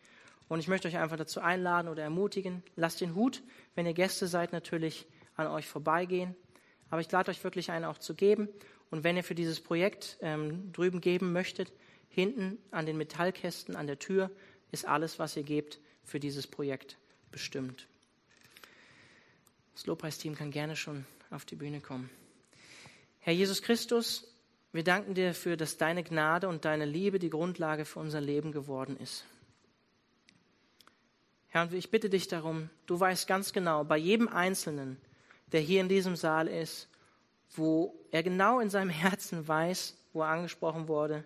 Und 0.48 0.60
ich 0.60 0.68
möchte 0.68 0.88
euch 0.88 0.96
einfach 0.96 1.16
dazu 1.16 1.40
einladen 1.40 1.88
oder 1.88 2.02
ermutigen, 2.02 2.62
lasst 2.76 3.00
den 3.00 3.14
Hut, 3.14 3.42
wenn 3.74 3.86
ihr 3.86 3.94
Gäste 3.94 4.28
seid, 4.28 4.52
natürlich 4.52 5.06
an 5.36 5.46
euch 5.48 5.66
vorbeigehen. 5.66 6.34
Aber 6.90 7.00
ich 7.00 7.10
lade 7.10 7.30
euch 7.30 7.42
wirklich 7.44 7.70
einen 7.70 7.84
auch 7.84 7.98
zu 7.98 8.14
geben. 8.14 8.48
Und 8.90 9.04
wenn 9.04 9.16
ihr 9.16 9.24
für 9.24 9.34
dieses 9.34 9.60
Projekt 9.60 10.18
ähm, 10.20 10.72
drüben 10.72 11.00
geben 11.00 11.32
möchtet, 11.32 11.72
hinten 12.08 12.58
an 12.70 12.86
den 12.86 12.96
Metallkästen 12.96 13.76
an 13.76 13.86
der 13.86 13.98
Tür 13.98 14.30
ist 14.70 14.86
alles, 14.86 15.18
was 15.18 15.36
ihr 15.36 15.42
gebt, 15.42 15.80
für 16.04 16.20
dieses 16.20 16.46
Projekt 16.46 16.96
bestimmt. 17.30 17.86
Das 19.74 19.86
Lobpreisteam 19.86 20.34
kann 20.34 20.50
gerne 20.50 20.76
schon 20.76 21.04
auf 21.30 21.44
die 21.44 21.56
Bühne 21.56 21.80
kommen. 21.80 22.08
Herr 23.18 23.34
Jesus 23.34 23.60
Christus, 23.60 24.32
wir 24.72 24.84
danken 24.84 25.14
dir 25.14 25.28
dafür, 25.28 25.56
dass 25.56 25.76
deine 25.76 26.04
Gnade 26.04 26.48
und 26.48 26.64
deine 26.64 26.84
Liebe 26.84 27.18
die 27.18 27.30
Grundlage 27.30 27.84
für 27.84 27.98
unser 27.98 28.20
Leben 28.20 28.52
geworden 28.52 28.96
ist. 28.98 29.24
Herr, 31.48 31.62
und 31.62 31.72
ich 31.72 31.90
bitte 31.90 32.08
dich 32.08 32.28
darum, 32.28 32.70
du 32.86 32.98
weißt 32.98 33.26
ganz 33.26 33.52
genau, 33.52 33.84
bei 33.84 33.96
jedem 33.96 34.28
Einzelnen, 34.28 34.98
der 35.52 35.60
hier 35.60 35.80
in 35.80 35.88
diesem 35.88 36.16
Saal 36.16 36.48
ist, 36.48 36.88
wo 37.54 37.94
er 38.10 38.22
genau 38.22 38.60
in 38.60 38.70
seinem 38.70 38.90
Herzen 38.90 39.46
weiß, 39.46 39.96
wo 40.12 40.22
er 40.22 40.28
angesprochen 40.28 40.88
wurde, 40.88 41.24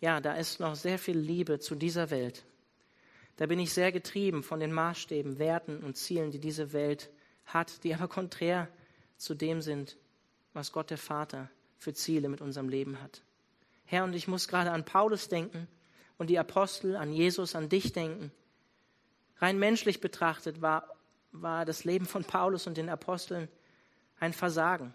ja, 0.00 0.20
da 0.20 0.34
ist 0.34 0.58
noch 0.58 0.74
sehr 0.74 0.98
viel 0.98 1.16
Liebe 1.16 1.60
zu 1.60 1.76
dieser 1.76 2.10
Welt. 2.10 2.44
Da 3.36 3.46
bin 3.46 3.58
ich 3.60 3.72
sehr 3.72 3.92
getrieben 3.92 4.42
von 4.42 4.60
den 4.60 4.72
Maßstäben, 4.72 5.38
Werten 5.38 5.78
und 5.78 5.96
Zielen, 5.96 6.32
die 6.32 6.40
diese 6.40 6.72
Welt 6.72 7.10
hat, 7.46 7.84
die 7.84 7.94
aber 7.94 8.08
konträr 8.08 8.68
zu 9.16 9.34
dem 9.34 9.62
sind, 9.62 9.96
was 10.52 10.72
Gott 10.72 10.90
der 10.90 10.98
Vater 10.98 11.48
für 11.78 11.94
Ziele 11.94 12.28
mit 12.28 12.40
unserem 12.40 12.68
Leben 12.68 13.00
hat. 13.00 13.22
Herr, 13.84 14.04
und 14.04 14.14
ich 14.14 14.28
muss 14.28 14.48
gerade 14.48 14.72
an 14.72 14.84
Paulus 14.84 15.28
denken 15.28 15.68
und 16.18 16.30
die 16.30 16.38
Apostel, 16.38 16.96
an 16.96 17.12
Jesus, 17.12 17.54
an 17.54 17.68
dich 17.68 17.92
denken. 17.92 18.32
Rein 19.38 19.58
menschlich 19.58 20.00
betrachtet 20.00 20.62
war, 20.62 20.88
war 21.32 21.64
das 21.64 21.84
Leben 21.84 22.06
von 22.06 22.24
Paulus 22.24 22.66
und 22.66 22.76
den 22.76 22.88
Aposteln 22.88 23.48
ein 24.20 24.32
Versagen. 24.32 24.94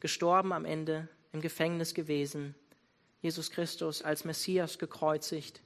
Gestorben 0.00 0.52
am 0.52 0.64
Ende 0.64 1.08
im 1.32 1.40
Gefängnis 1.40 1.94
gewesen, 1.94 2.54
Jesus 3.20 3.50
Christus 3.50 4.02
als 4.02 4.24
Messias 4.24 4.78
gekreuzigt. 4.78 5.62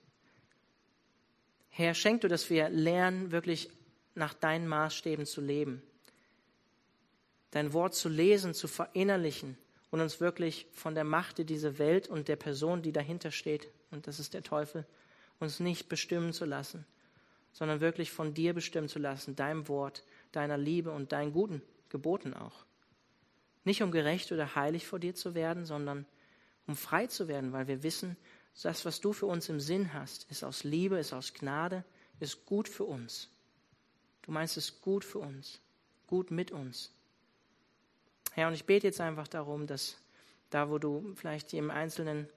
Herr, 1.68 1.95
schenk 1.95 2.22
du, 2.22 2.29
dass 2.29 2.51
wir 2.51 2.68
lernen, 2.68 3.31
wirklich 3.31 3.70
nach 4.14 4.35
deinen 4.35 4.66
Maßstäben 4.66 5.26
zu 5.26 5.41
leben, 5.41 5.83
dein 7.51 7.72
Wort 7.72 7.95
zu 7.95 8.09
lesen, 8.09 8.55
zu 8.55 8.66
verinnerlichen 8.66 9.57
und 9.91 10.01
uns 10.01 10.20
wirklich 10.20 10.66
von 10.72 10.95
der 10.95 11.05
Macht 11.05 11.49
dieser 11.49 11.79
Welt 11.79 12.09
und 12.09 12.29
der 12.29 12.37
Person, 12.37 12.83
die 12.83 12.93
dahinter 12.93 13.31
steht, 13.31 13.68
und 13.91 14.07
das 14.07 14.18
ist 14.18 14.35
der 14.35 14.43
Teufel, 14.43 14.87
uns 15.39 15.61
nicht 15.61 15.89
bestimmen 15.89 16.33
zu 16.33 16.45
lassen, 16.45 16.85
sondern 17.59 17.81
wirklich 17.81 18.13
von 18.13 18.35
dir 18.35 18.55
bestimmen 18.55 18.89
zu 18.89 19.01
lassen, 19.01 19.35
deinem 19.35 19.67
Wort, 19.67 20.05
deiner 20.31 20.57
Liebe 20.57 20.93
und 20.93 21.11
deinen 21.11 21.33
guten 21.33 21.61
Geboten 21.89 22.33
auch. 22.33 22.65
Nicht 23.65 23.83
um 23.83 23.91
gerecht 23.91 24.31
oder 24.31 24.55
heilig 24.55 24.87
vor 24.87 25.01
dir 25.01 25.17
zu 25.17 25.35
werden, 25.35 25.65
sondern 25.65 26.07
um 26.69 26.77
frei 26.77 27.09
zu 27.09 27.27
werden, 27.27 27.53
weil 27.53 27.67
wir 27.67 27.83
wissen, 27.83 28.17
das, 28.63 28.85
was 28.85 29.01
du 29.01 29.13
für 29.13 29.27
uns 29.27 29.49
im 29.49 29.59
Sinn 29.59 29.93
hast, 29.93 30.31
ist 30.31 30.45
aus 30.45 30.63
Liebe, 30.63 31.01
ist 31.01 31.13
aus 31.13 31.35
Gnade, 31.35 31.83
ist 32.21 32.47
gut 32.47 32.69
für 32.69 32.85
uns. 32.85 33.29
Du 34.23 34.31
meinst 34.31 34.57
es 34.57 34.81
gut 34.81 35.05
für 35.05 35.19
uns, 35.19 35.61
gut 36.07 36.31
mit 36.31 36.53
uns. 36.53 36.93
Herr, 38.35 38.47
und 38.47 38.55
ich 38.55 38.67
bete 38.67 38.87
jetzt 38.87 39.01
einfach 39.01 39.27
darum, 39.27 39.67
dass 39.67 39.97
da, 40.51 40.71
wo 40.71 40.79
du 40.79 41.13
vielleicht 41.17 41.53
im 41.55 41.73
Einzelnen 41.73 42.29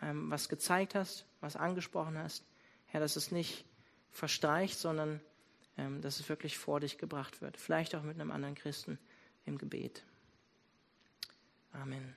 ähm, 0.00 0.30
was 0.30 0.48
gezeigt 0.48 0.94
hast, 0.94 1.26
was 1.40 1.56
angesprochen 1.56 2.16
hast, 2.16 2.44
Herr, 2.86 3.00
dass 3.00 3.16
es 3.16 3.32
nicht 3.32 3.64
verstreicht, 4.14 4.78
sondern 4.78 5.20
ähm, 5.76 6.00
dass 6.00 6.20
es 6.20 6.28
wirklich 6.28 6.56
vor 6.56 6.80
dich 6.80 6.98
gebracht 6.98 7.42
wird. 7.42 7.56
Vielleicht 7.56 7.94
auch 7.94 8.02
mit 8.02 8.18
einem 8.18 8.30
anderen 8.30 8.54
Christen 8.54 8.98
im 9.44 9.58
Gebet. 9.58 10.04
Amen. 11.72 12.14